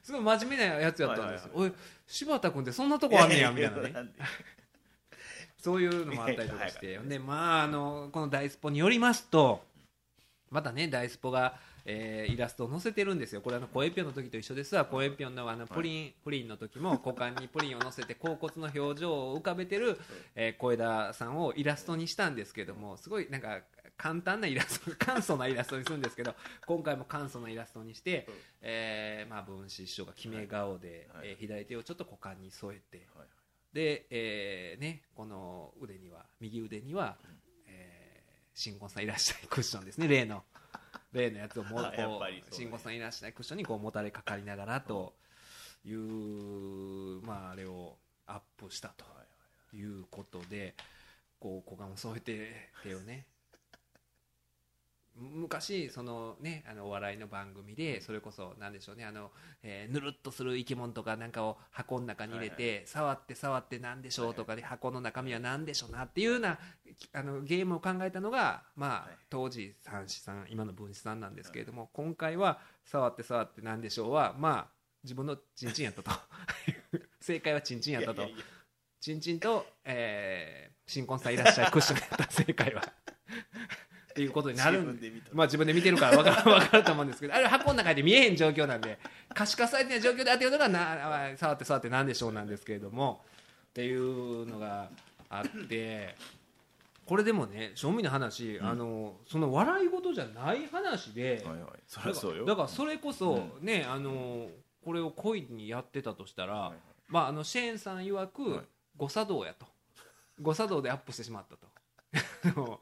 [0.01, 1.51] すごい真面目なやつやったんですよ。
[1.53, 1.73] おい、
[2.07, 4.09] 柴田君ってそんなとこあんねやみたいなね。
[5.57, 9.63] そういうのもあったりとかして、でまああのこのダイスポによりますと、
[10.51, 13.39] またねダイスポが、えーイラストを載せてるんですよ。
[13.39, 14.83] これあのコエピョンの時と一緒ですわ。
[14.83, 19.97] コエピョンのあのプリン、プリンの時も股間にプリンを載せて甲骨の表情を浮かべてる、
[20.35, 23.61] えー小枝さんをイラストにしたんですけども、すごいなんか
[23.97, 26.35] 簡単なイラスト、簡素なイラストにするんですけど、
[26.65, 28.33] 今回も簡素なイラストにして、うん。
[28.61, 31.29] えーまあ文枝師匠が決め顔で、はい。
[31.29, 33.07] えー左手をちょっと股間に添えて。
[33.15, 33.27] はい
[33.73, 37.17] で、えーね、この腕には右腕には、
[37.65, 38.13] えー
[38.55, 40.45] 新婚さんいらっしゃいクッションですね例の。
[41.11, 45.15] 例のやつをもうこう新婚さんいらっしゃいクッションにこうもたれかかりながらと
[45.85, 45.91] い。
[45.91, 49.05] う、まあ、あれをアップしたと
[49.75, 50.75] いうことで
[51.39, 53.25] こう股間を添えて手をね
[55.15, 66.57] 昔そのねあのお笑いの番組でそれこそなんでしょうねあの、えーぬるっとする生き物とかなんかを箱の中に入れて、触って触ってなんでしょうとかで箱の中身はなんでしょうなっていうような
[67.13, 69.17] あのゲームを考えたのがまあはい。
[69.29, 74.67] 当時三子さん今の分子さんなんですけれども今回は触って触ってなんでしょうはまあ
[75.03, 76.11] 自分のチンチンやったと。
[77.19, 78.15] 正解はチンチンやったと。
[78.15, 78.45] いやいやいや。
[78.99, 82.83] チンチンと、えー新婚さんいらっしゃいクッションやった正解は
[84.21, 85.11] いうことになるんで。
[85.31, 87.33] まあ自分で見てるから分かる 分かると思うんですけど。
[87.33, 88.99] あれは箱の中で見えへん状況なんで
[89.33, 93.25] 可視化されてない状況で当てるのがなあ 触って触ってなんでしょうなんですけれども。
[93.69, 94.89] っていうのが
[95.29, 96.15] あって
[97.05, 98.67] これでもね正味の話、うん。
[98.67, 101.69] あのその笑い事じゃない話で、はいはい。
[101.87, 102.45] そりゃそうよ。
[102.45, 104.49] だからそれこそ、ねあの
[104.83, 106.77] これを恋にやってたとしたら、はいはい。
[107.07, 108.65] まああのシェーンさん曰く、はい。
[108.95, 109.65] 誤作動やと。
[110.41, 111.67] 誤作動でアップしてしまったと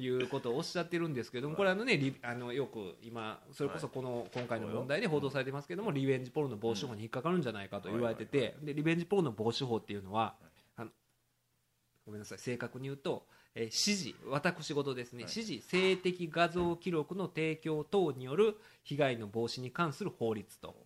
[0.00, 10.36] いうことをおっしゃってるんですけどもこれあのねリあのよく今それこそこの今回の問題で報道されてますけどもリベンジポルノ防止法に引っかかるんじゃないかと言われててでリベンジポルノ防止法っていうのは
[10.76, 10.90] あの
[12.06, 15.32] ごめんなさい正確に言うと、えー指示私事ですね、はい。
[15.34, 20.76] 指示性的画像記録の提供等による被害の防止に関する法律と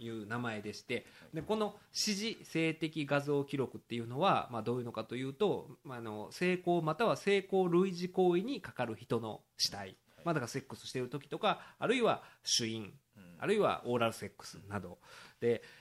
[0.00, 13.36] いう名前でしてでこの指示性的画像記録っていうのは、まあ、どういうのかというと、まあ、あの性交または性交類似行為にかかる人の死体、まあ、だからセックスしている時とかあるいは主因うん。
[13.38, 14.98] あるいはオーラルセックスなど。
[15.40, 15.79] で、ほ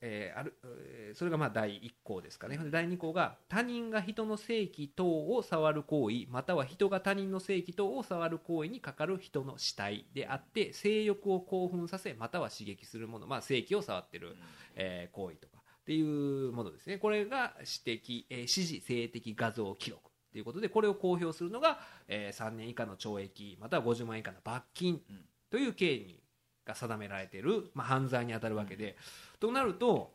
[0.00, 2.58] えーあるえーそれがまあ第1項ですかね。
[2.58, 14.36] で第2項が他人が人の性器等を触る行為または人が他人の性器等を触る行為にかかる人の死体であって性欲を興奮させまたは刺激するもの、まあ、性器を触ってる、
[14.74, 16.98] えー行為とかっていうものですね。
[16.98, 20.02] これが指摘、えー指示性的画像記録
[20.32, 21.78] ということでこれを公表するのが、
[22.08, 25.24] えー3年以下の懲役または50万円以下の罰金うん。
[25.48, 26.20] という刑に
[26.66, 28.96] が定められてる、まあ、犯罪に当たるわけで、
[29.40, 30.14] となると、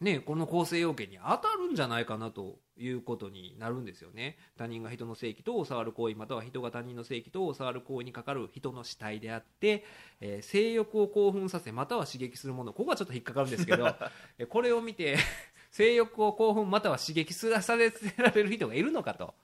[0.00, 4.38] ね、この構成要件に当たるんじゃないかなということになるんですよね。
[4.56, 9.84] 他人が人の性器等を触る行為または人が他人の性器等を触る行為にかかる人の死体であって、
[10.20, 12.72] えー性欲を興奮させまたは刺激するもの。
[12.72, 13.92] ここはちょっと引っかかるんですけど
[14.48, 15.16] これを見て
[15.70, 17.76] 性欲を興奮または刺激させ
[18.16, 19.34] られる人がいるのかと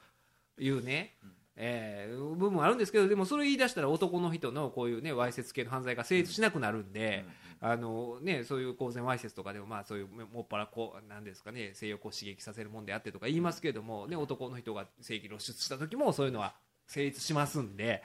[0.58, 1.16] いうね、
[1.56, 7.24] えー部分もあるんですけどでもそれ言い出したら男の人のこういうねわいせつ系の犯罪が成立しなくなるんで、
[7.60, 16.54] あのね、そういう公然わいせつとかでも、まあ、そういうもっぱらこうなんですか、ね、性欲を刺激させるもんであってとか言いますけれども、ね、男の人が性器露出した時もそういうのは
[16.86, 18.02] 成立しますんで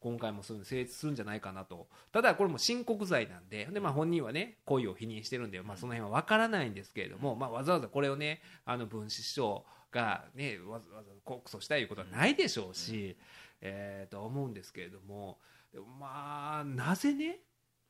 [0.00, 1.86] 今回もそういうの成立するんじゃないかなと。
[2.10, 13.16] ただこれも申告罪なんでで、まあ、本人はね故意を否認してるんで、まあ、その辺は分からないんですけれども、まあ、わざわざこれをねあの分子師匠が、ね、わざわざ告訴したいいうことはないでしょうし、
[13.60, 15.38] えー、と思うんですけれども
[16.00, 17.40] まあなぜね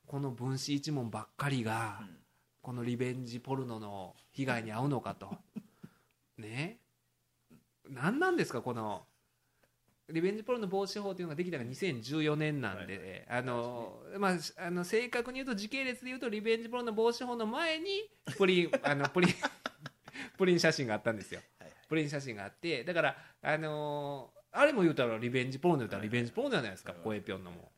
[0.05, 2.01] この分子一門ばっかりが、
[2.61, 5.37] このリベンジポルノの被害に遭うのかと。
[6.37, 6.79] ね。
[7.89, 9.05] 何なんですかこの
[10.09, 19.33] リベンジポルノ防止法というのができたのが2014年なんで、あのまあ、あの正確に言うと時系列で言うとリベンジポルノ防止法の前にプリンあのプリン
[20.37, 21.41] プリン写真があったんですよ、
[21.93, 27.71] プリン写真があってだからあのあれも言うたらリベンジポルノ言うたらリベンジポルノじゃないですか、コエピョンのも。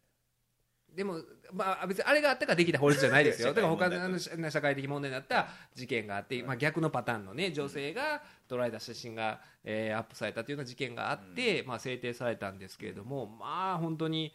[0.93, 1.20] でも、
[1.51, 14.34] まあ、別にあれがあったからできた法律じゃないですよ、だから他の社会的問題になった事件があって、まあ、逆のパターンの、ね、女性が捉えた写真が、えー、アップされたというような事件があって、まあ、制定されたんですけれども、まあ、本当に、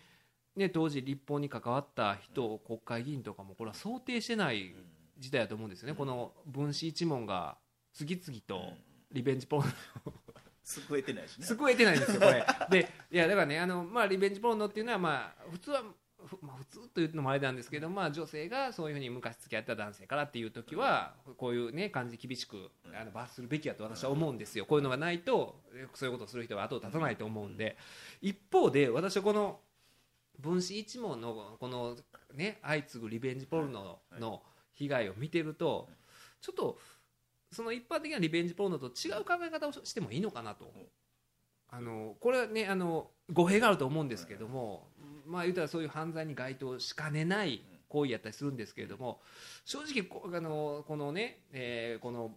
[0.56, 4.74] ね、当時、立法に関わった人、国会議員とかも、これは想定してない
[5.18, 7.56] 時代だと思うんですよね、この分子一問が
[7.92, 8.74] 次々と
[9.12, 10.12] リベンジポルノ
[10.62, 11.46] 救えてないしね。
[11.46, 12.46] 救えてないんですよこれ。
[12.70, 15.82] でいやだからねあの、まあ、リベンジポルノっていうのはまあ普通は
[16.42, 25.60] まあ、普通というのもあれなんですけど、まあ、女性がそういうふうに昔付き合った男性からっていう時はこういう、ね、感じ厳しくあの罰するべきだと私は思うんですよ、こういうのがないと
[25.94, 27.76] そういうことをする人は後を絶たないと思うんで。
[28.20, 29.60] 一方で私はこの
[30.38, 31.96] 分子一門のこの、
[32.34, 34.42] ね、相次ぐリベンジポルノの
[34.72, 35.88] 被害を見てると
[36.40, 36.78] ちょっと
[37.52, 40.72] その一般的なリベンジポルノと違う考え方をしてもいいのかなと。
[41.72, 44.88] あのこれはねあの語弊があると思うんですけども、
[45.26, 49.20] まあ言うたらそういう犯罪に該当しかねない行為やったりするんですけれども
[49.64, 52.32] 正直あのこのね、えー、この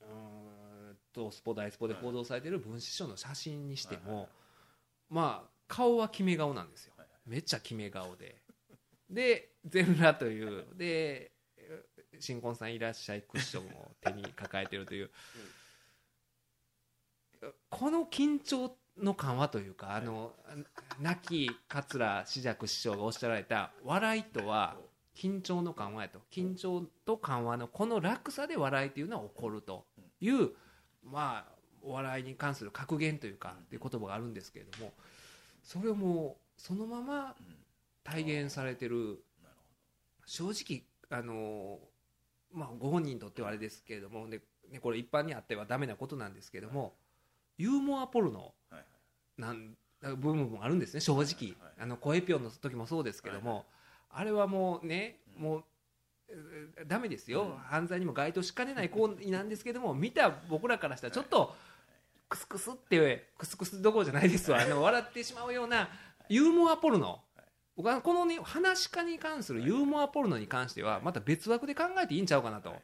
[0.00, 4.28] うんとスポ大スポで報道されている分子書の写真にしても、
[5.08, 6.94] まあ顔は決め顔なんですよ。
[7.26, 8.42] めっちゃ決め顔で。
[9.08, 10.66] で全裸という。
[10.76, 11.30] で
[12.20, 15.10] 新婚さんいらっしゃいクッションを手に抱えているという、
[17.70, 20.32] この緊張の緩和というかあの
[21.00, 24.76] 亡き桂志尺師匠がおっしゃられた笑いとは
[25.16, 26.20] 緊張の緩和やと。
[26.30, 29.86] 緊張と緩和のこの落差で笑いというのは起こると
[30.20, 30.50] いう
[31.02, 34.92] まあお笑いに関する格言というかっていう言葉があるんですけれども
[35.62, 37.34] それをもうそのまま
[38.02, 39.22] 体現されてる
[40.26, 41.78] 正直あの
[42.54, 44.40] まあご本人にとってはあれですけれどもね
[44.80, 46.94] これ一般にあってはダメなことなんですけれども
[47.58, 48.54] ユーモアポルノ
[49.36, 53.64] なん部分もあるんですね正直、あの声ぴょんの時もそうですけども、
[54.10, 55.64] あれはもうねもう
[56.86, 61.54] ダメですよ、犯罪にも該当しかねない行為なんですけども見た僕らからしたらちょっと
[62.28, 64.60] クスクスってクスクスどころじゃないですわ。
[64.60, 65.88] あの笑ってしまうような
[66.28, 67.20] ユーモアポルノ
[67.76, 72.74] 僕はこのね話し家に関するユーモアポルノに関してはまた別枠で考えていいんちゃうかなと。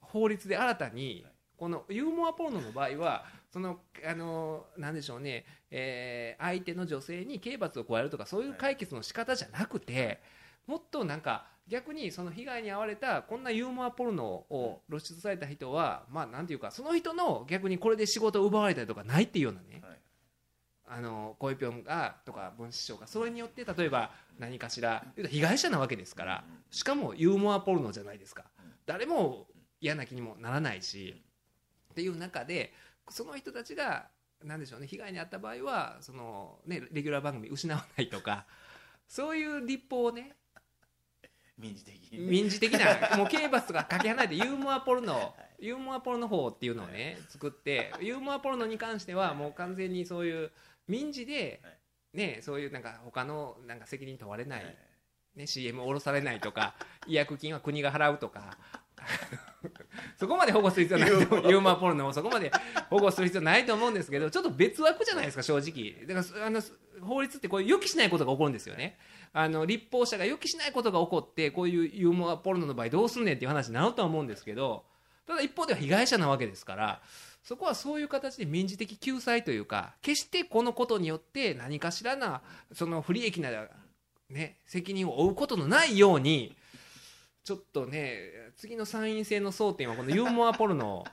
[0.00, 1.26] 法律で新たに
[1.56, 10.20] このユーモアポルノの場合はそのあのなんでしょうね、えー、相手の女性に刑罰を加えるとかそういう解決の仕方じゃなくて、
[10.66, 19.82] もっとなんか逆にその被害に遭われたこんなユーモアポルノを露出された人は、まあなんていうかその人の逆にこれで仕事を奪われたりとかないっていうようなね、
[20.90, 28.44] あの恋ぴょんがとか分子師匠がそれによって例えば何かしら被害者なわけですからしかもユーモアポルノじゃないですか。
[28.86, 29.46] 誰も
[29.80, 31.22] 嫌な気にもならないし
[31.92, 32.72] っていう中で
[33.10, 34.08] その人たちが
[34.44, 38.46] 何でしょうね被害に遭った場合はその、ね、レギュラー番組失わないとか
[39.08, 40.36] そういう立法をね
[41.56, 50.52] 民事的民事的な もう刑罰とかかけ離れてユーモアポルノ、はい、ユーモアポルノ法っていうのをね、はい、作ってユーモアポルノに関してはもう完全にそういう
[50.88, 51.60] 民事で、
[52.14, 54.76] ね、そういうなんか他のなんか責任問われない、
[55.36, 56.74] ね、CM を下ろされないとか
[57.06, 58.56] 違約金は国が払うとか。
[60.18, 61.76] そこまで保護する必要ないユーモア。
[61.76, 62.50] ポルノをそこまで
[62.90, 66.04] 保護する必要ないと思うんですけどちょっと別枠じゃないですか正直。
[66.06, 66.60] だからあの
[67.00, 68.98] 法律ってこう予期しないことが起こるんですよね。
[69.32, 74.84] あの立法者が予期しないことが起こってこういうユーモアポルノの場合どうすんねんっていう話になるとは思うんですけど
[75.26, 77.02] ただ一方では被害者なわけですから
[77.48, 82.42] そこはそういう形で民事的救済というか決してこのことによって何かしらな
[82.74, 83.48] その不利益な、
[84.28, 86.54] ね、責任を負うことのないように
[87.44, 88.18] ちょっとね
[88.58, 91.06] 次の参院選の争点はこのユーモアポルノ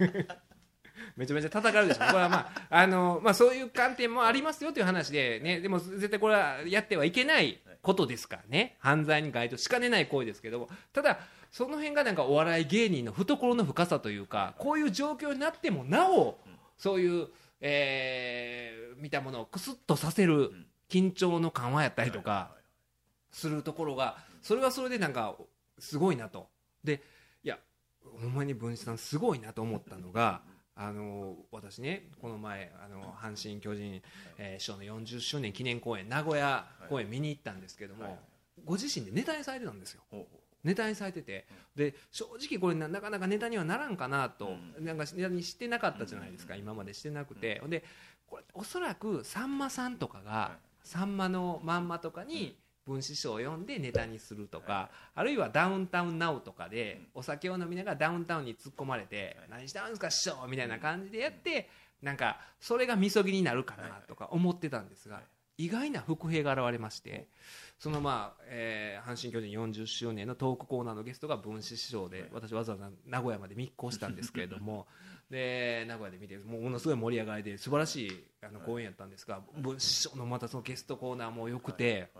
[1.18, 2.06] めちゃめちゃ叩かれるでしょ。
[2.06, 8.78] これはまああの、まあ、そういう観点もありますよという話で、ね、でも絶対これはやってはいけないことですからね。
[8.80, 10.70] 犯罪に該当しかねない行為ですけども。
[10.94, 11.20] ただ
[11.54, 16.36] その辺がなんかお笑い芸人の懐の深さというかこういう状況になってもなお
[16.76, 17.28] そういう
[17.60, 20.66] えー見たものをクスッとさせるん。
[20.88, 22.50] 緊張の緩和やったりとか
[23.30, 25.36] するところがそれはそれでなんか
[25.78, 26.48] すごいなと。
[26.82, 27.00] で
[27.44, 27.58] いや
[28.20, 30.42] ほんまに文枝さんすごいなと思ったのが
[30.74, 34.02] あの私ねこの前あの阪神・巨人、
[34.38, 38.18] えー師匠の40周年記念公演名古屋公演見に行ったんですけども、
[38.64, 40.02] ご自身でネタにされてたんですよ。
[40.10, 41.46] ほうほネタにされてて。
[41.76, 47.70] で正直これななかなかネタにはならんかなと、うなんかネタにしてなかったじゃないですか、今までしてなくて、ほん。
[47.70, 47.84] で
[48.26, 52.56] これおそらくさんまさんとかが、さんまのまんまとかに
[52.86, 61.68] 文枝師匠を呼んでネタにするとか、あるいはダウンタウンナウとかでお酒を飲みながらダウンタウンに突っ込まれて、何してあるんですか師匠みたいな感じでやって、
[62.02, 65.22] なんかそれがみそぎになるかなとか思ってたんですが、
[65.56, 67.28] 意外な伏兵が現れまして
[67.78, 74.86] そのまあ、えー阪神・巨人40周年のトークコーナーのゲストが分子師匠で私わざわざ名古屋まで密航したんですけれども
[75.30, 82.10] で名古屋で見てもうものすごい盛り上がりで素晴らしいあの公演やったんですが分子師匠のまたそのゲストコーナーも良くて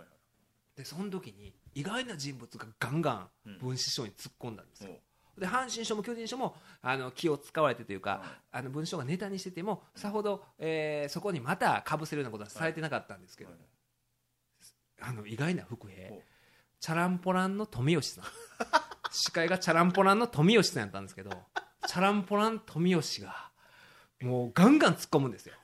[0.76, 3.12] でその時に意外な人物がガンガ
[3.46, 4.90] ン分子師匠に突っ込んだんですよ
[5.38, 8.22] で阪神賞も巨人賞もあの気を使われてというか、
[8.52, 13.58] あの文章がネタにしててもさほど、えーそこにまたかぶせるようなことはされてなかったんですけど、はい
[15.00, 16.22] あの意外な伏兵。
[16.80, 18.24] チャランポランの富吉さん。
[19.10, 21.30] 司会がチャランポランの富吉さんやったんですけど
[21.86, 23.50] チャランポラン富吉が
[24.20, 25.54] もうガンガン突っ込むんですよ。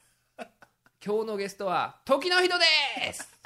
[1.04, 3.39] 今日のゲストは時の人です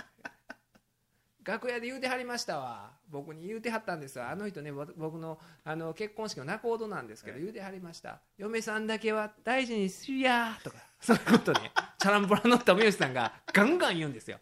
[1.44, 2.90] 楽屋で言うてはりましたわ。
[3.10, 4.30] 僕に言うてはったんですわ。
[4.30, 8.20] あの人ねわ僕のあの結婚式の仲人なんですけど、はい言うてはりました。
[8.38, 10.78] 嫁さんだけは大事にするやとか。
[11.00, 11.70] そういうことね。
[11.98, 14.38] チャランポランの富吉さんがガンガン言うんですよ。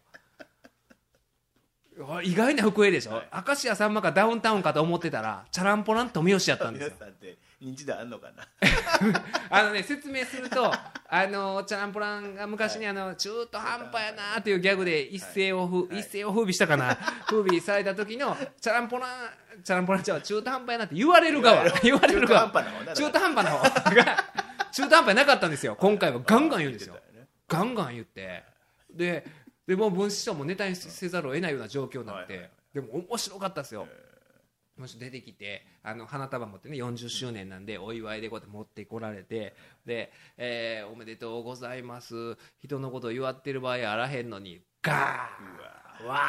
[2.07, 3.29] あ意外な福江でしょ、はい。
[3.47, 6.95] 明石家さんまかダウンタウンかと思ってたらチャランポラン富吉やったんですよ
[7.63, 8.43] 認知度あんのかな？
[9.49, 10.71] あのね説明すると
[11.07, 15.99] あのチャランポランが昔にあの中途半端やなというギャグで一世をふ、はい。
[15.99, 16.97] 一世を風靡したかな。
[17.25, 19.09] 風靡された時のチャランポラン
[19.63, 21.69] チャランポランちゃんは中途半端やなって言われる側。
[21.79, 22.47] 言われる側。
[22.47, 24.23] 中途半端な方な中途半端な方が
[24.71, 25.75] 中途半端やなかったんですよ。
[25.79, 26.19] 今回は。
[26.25, 26.95] ガンガン言うんですよ。
[26.95, 28.43] ねガンガン言って。
[28.89, 29.25] で
[29.65, 33.87] でもう分子師匠もネタにせざるを得ないような状況になって、はいはいでも面白かったですよ、
[34.77, 39.53] もし出てきてあの花束持ってね40周年なんでお祝いでこうやって持ってこられて
[39.85, 42.37] で、えーおめでとうございます。
[42.59, 46.19] 人のことを祝ってる場合あらへんのにガーうわわ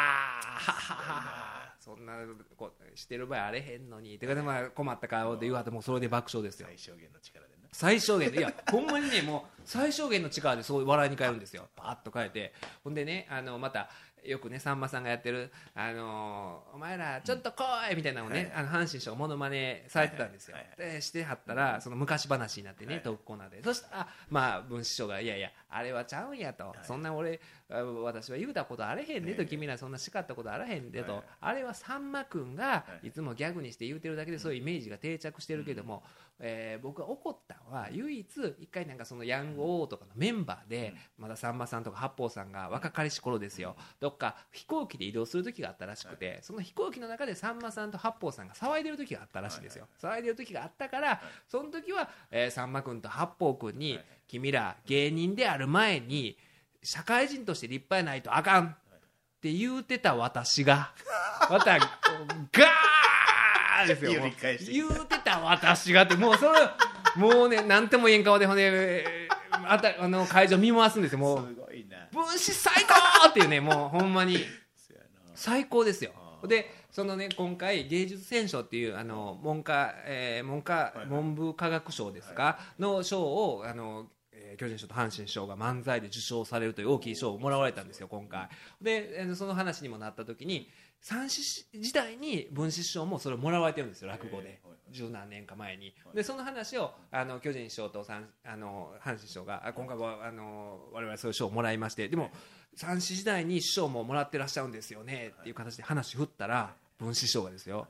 [0.61, 1.75] ー。
[1.81, 2.15] そんな
[2.57, 4.19] ことしてる場合あれへんのに。
[4.19, 6.67] てかでまあ困った顔で言われてもうそれで爆笑ですよ。
[6.69, 11.69] 最小限の力でな最小限でいやほんまにねもう最小限の力でそう笑いに変えるんですよ。
[11.77, 12.55] パーッと変えて。
[12.83, 13.91] ほんでねあのまた
[14.25, 17.63] よくねさんまさんがやってる「あのーお前らちょっと来
[17.93, 23.03] い!」みたいなのをね、あの阪神師匠ものまねされてたんですよ、でしてはったらその昔話になってね、はい。
[23.03, 23.63] トークコーナーで。
[23.63, 29.49] そしたらまあ文枝師匠が「いやいやあれはちゃうんや」と、そんな俺あ私は言うたことあれへんねと、ええ。
[29.49, 31.23] 君らそんな叱ったことあらへんでと、はい。
[31.41, 33.09] あれはさんま君がはい。
[33.09, 36.03] いつもギャグにして言うてるだけでそういうイメージが定着してるけども、
[36.39, 43.77] えー僕が怒ったのは唯一一回なんかそのヤング王とかのメンバーでまださんまさんとか八方さんが若かりし頃ですよ。
[44.01, 49.89] どっか飛行機で移動する時があったらしくてその飛行機の中でさんまさんと八方さんが騒いでる時があったらしいんですよ。
[50.01, 56.37] 騒いでる時があったからその時はえーさんま君と八方君にはい君ら芸人である前に
[56.83, 58.77] 社会人として立派やないとあかんっ
[59.41, 60.93] て言うてた私が
[61.51, 64.23] またガーですよ。
[64.73, 66.59] 言うてた私がってもうそれ
[67.17, 69.35] もうね何とも言えん顔でほんでえー
[69.67, 71.19] あたあの会場見回すんですよ。
[71.19, 71.55] もう
[72.13, 74.39] 分子最高っていうねもうほんまに。
[75.35, 76.13] 最高ですよ。
[76.47, 88.49] でそのね今回芸術選奨っていうあの文科、えー文科、文部科学省ですか、の賞をあの、えー巨人賞と阪神賞が漫才で受賞されるという大きい賞をもらわれたんですよ今回。
[88.81, 94.61] でその話にもなった時に三子時代に文子賞もそれをもらわれてるんですよ落語で。
[94.91, 95.93] 十何年か前に。
[96.15, 102.31] でその話をあの巨人賞と三あの阪神賞があ今回はあの我々そういう賞をもらいましてでも
[102.77, 107.89] 三子時代に師匠ももらってらっしゃるんですよねっていう形で話振ったら文子師匠がですよ。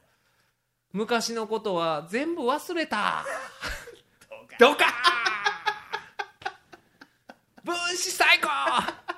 [0.93, 3.25] 昔のことは全部忘れた。
[4.59, 4.87] どうか。
[7.65, 8.49] 分子最高。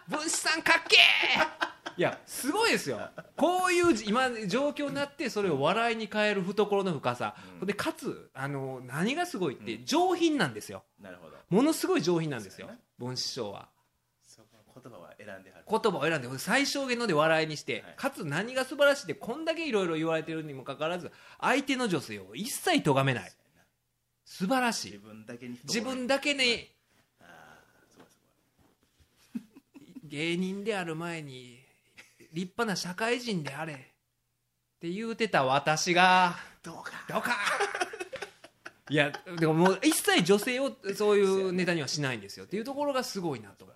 [0.08, 1.66] 分子さんかっけー。
[1.98, 3.10] いやすごいですよ。
[3.36, 7.66] こういう今状況になってそれを笑いに変える懐の深さ、うん。
[7.66, 10.84] でかつあの何がすごいって上品なんですよ。
[11.00, 11.36] なるほど。
[11.48, 12.68] ものすごい上品なんですよ。
[12.98, 13.68] 分子師匠は
[15.26, 15.64] 選んではる。
[15.68, 17.94] 言葉を選んで最小限ので笑いにして、はい。
[17.96, 23.32] かつ何が素晴らしいってこんだけいろいろ言われてるにもかかわらず相手の女性を一切咎めない。
[24.24, 26.68] 素晴らし自い分だけに自分だけに
[27.20, 27.58] ああ
[27.92, 28.06] すごい
[29.38, 31.60] す芸人である前に
[32.32, 33.76] 立派な社会人であれっ
[34.80, 36.92] て言うてた私がどうか。
[37.08, 37.36] どうか。
[38.88, 42.44] いやでももう一切女性をそういうネタにはしないんですよ。
[42.44, 43.66] っていうところがすごいなと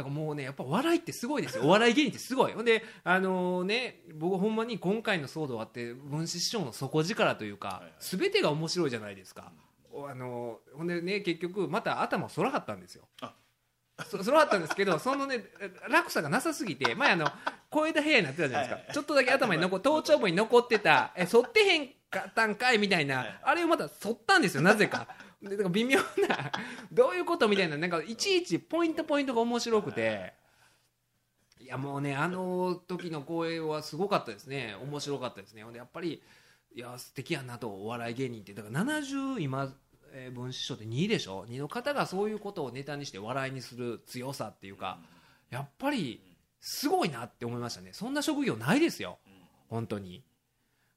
[0.00, 1.64] だからもうねやっぱ笑いってすごいですよ。
[1.64, 2.52] お笑い芸人ってすごい。
[2.52, 7.92] ほんであのね僕ほんまに今回の騒動あって文枝師匠の底力というか、はいはい。
[8.00, 9.52] 全てが面白いじゃないですか、
[9.92, 13.04] あのほんでね結局また頭を反らはったんですよ。
[13.20, 13.34] あ。
[14.08, 15.44] そそれはあったんですけどそのね
[15.90, 17.26] 落差がなさすぎて前あの
[17.68, 18.92] 小枝部屋になってたじゃないですか。
[18.94, 25.06] ちょっとだけ頭に残頭頂部に残ってたえ反ってへんかったんかいみたいなあれをまた反ったんですよなぜか
[25.42, 26.52] でだか微妙な
[26.92, 30.34] どういうことみたいななんかいちいちポイントポイントが面白くて。
[31.62, 34.74] いやもうねあの時の公演はすごかったですね。
[34.82, 35.62] 面白かったですね。
[35.62, 36.22] ほんでやっぱり
[36.74, 38.54] いや素敵やなとお笑い芸人って。
[38.54, 39.72] だから70今
[40.12, 44.98] えー文枝師匠って2でしょ？2の方がそういうことをネタにして笑いにする強さっていうか
[45.50, 46.20] やっぱり
[46.60, 47.90] すごいなって思いましたね。
[47.92, 49.18] そんな職業ないですよ。
[49.68, 50.24] 本当に、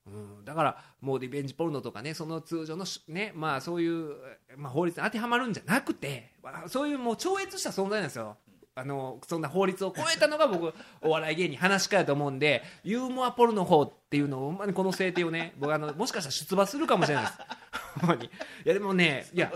[0.06, 4.16] うん、だからもうリベンジポルノとかねその通常のねまあそういう、
[4.58, 8.38] まあ、法律に当てはまるんじゃなくて、まあそういうもう超越した存在なんですよ。
[8.76, 17.38] あのそんな法律を超えたのが僕 お笑い芸人話し家やと思うんでユーモアポルノ法っていうのをほんまにこの制定をね僕あのもしかしたら出馬するかもしれないです。
[17.99, 18.26] ほんまに。
[18.26, 18.30] い
[18.65, 19.52] やでもねいや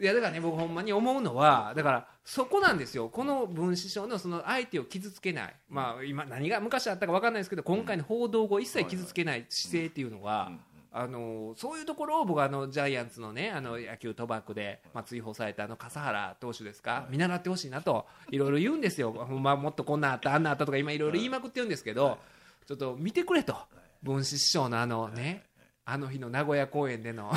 [0.00, 3.08] いやだからね僕ほんまに思うのはだからそこなんですよ。
[3.08, 5.54] この分子症のその相手を傷つけない。
[5.68, 10.52] まあ今何が昔あったか分かんないですけど今回の報道後一切傷つけない姿勢っていうのは、
[10.92, 22.18] あのそういうところを僕はあのジャイアンツのねあの野球賭博で、まあ、追放されたあの笠原投手ですか、見習ってほしいなといろいろ言うんですよ、まもっとこんなあったあんなあったとか今いろいろ言いまくってるんですけど、
[22.66, 23.56] ちょっと見てくれと。
[24.04, 25.44] 分子師匠のあのね
[25.84, 27.32] あの日の名古屋公演での。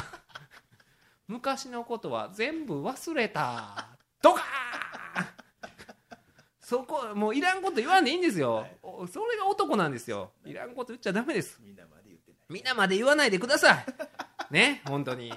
[1.27, 3.97] 昔のことは全部忘れた。
[4.21, 4.47] ドカーン。
[6.61, 10.31] そこもういらんこと言わんでいいんですよ、おそれが男なんですよ。
[10.45, 10.53] い。
[10.53, 11.61] らんこと言っちゃダメです。
[11.61, 12.39] みんなまで言ってない。
[12.49, 13.85] みんなまで言わないでください。
[14.51, 15.33] ね本当に。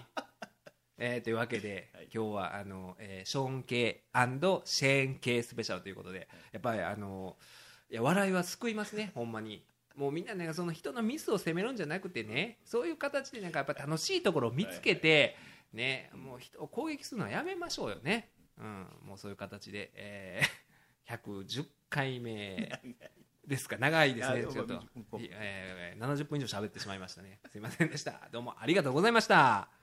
[0.99, 2.09] えーというわけで、はい。
[2.13, 7.37] 今日はあの、えーショーン系シェーン系スペシャルということでやっぱりあの
[7.91, 9.65] いや笑いは救いますねほんまに
[10.01, 15.37] もうみんなねその人のミスを責めるんじゃなくてねそういう形でなんかやっぱ楽しいところを見つけて、
[15.75, 20.61] ねもう人を攻撃するのはやめましょうよね、うん、もうそういう形で、えー
[21.19, 22.71] 110回目
[23.45, 23.77] ですか。
[23.79, 24.81] 長いですねちょっと。
[25.19, 27.41] えー70分以上喋ってしまいましたね。
[27.51, 28.29] すいませんでした。
[28.33, 29.80] どうもありがとうございました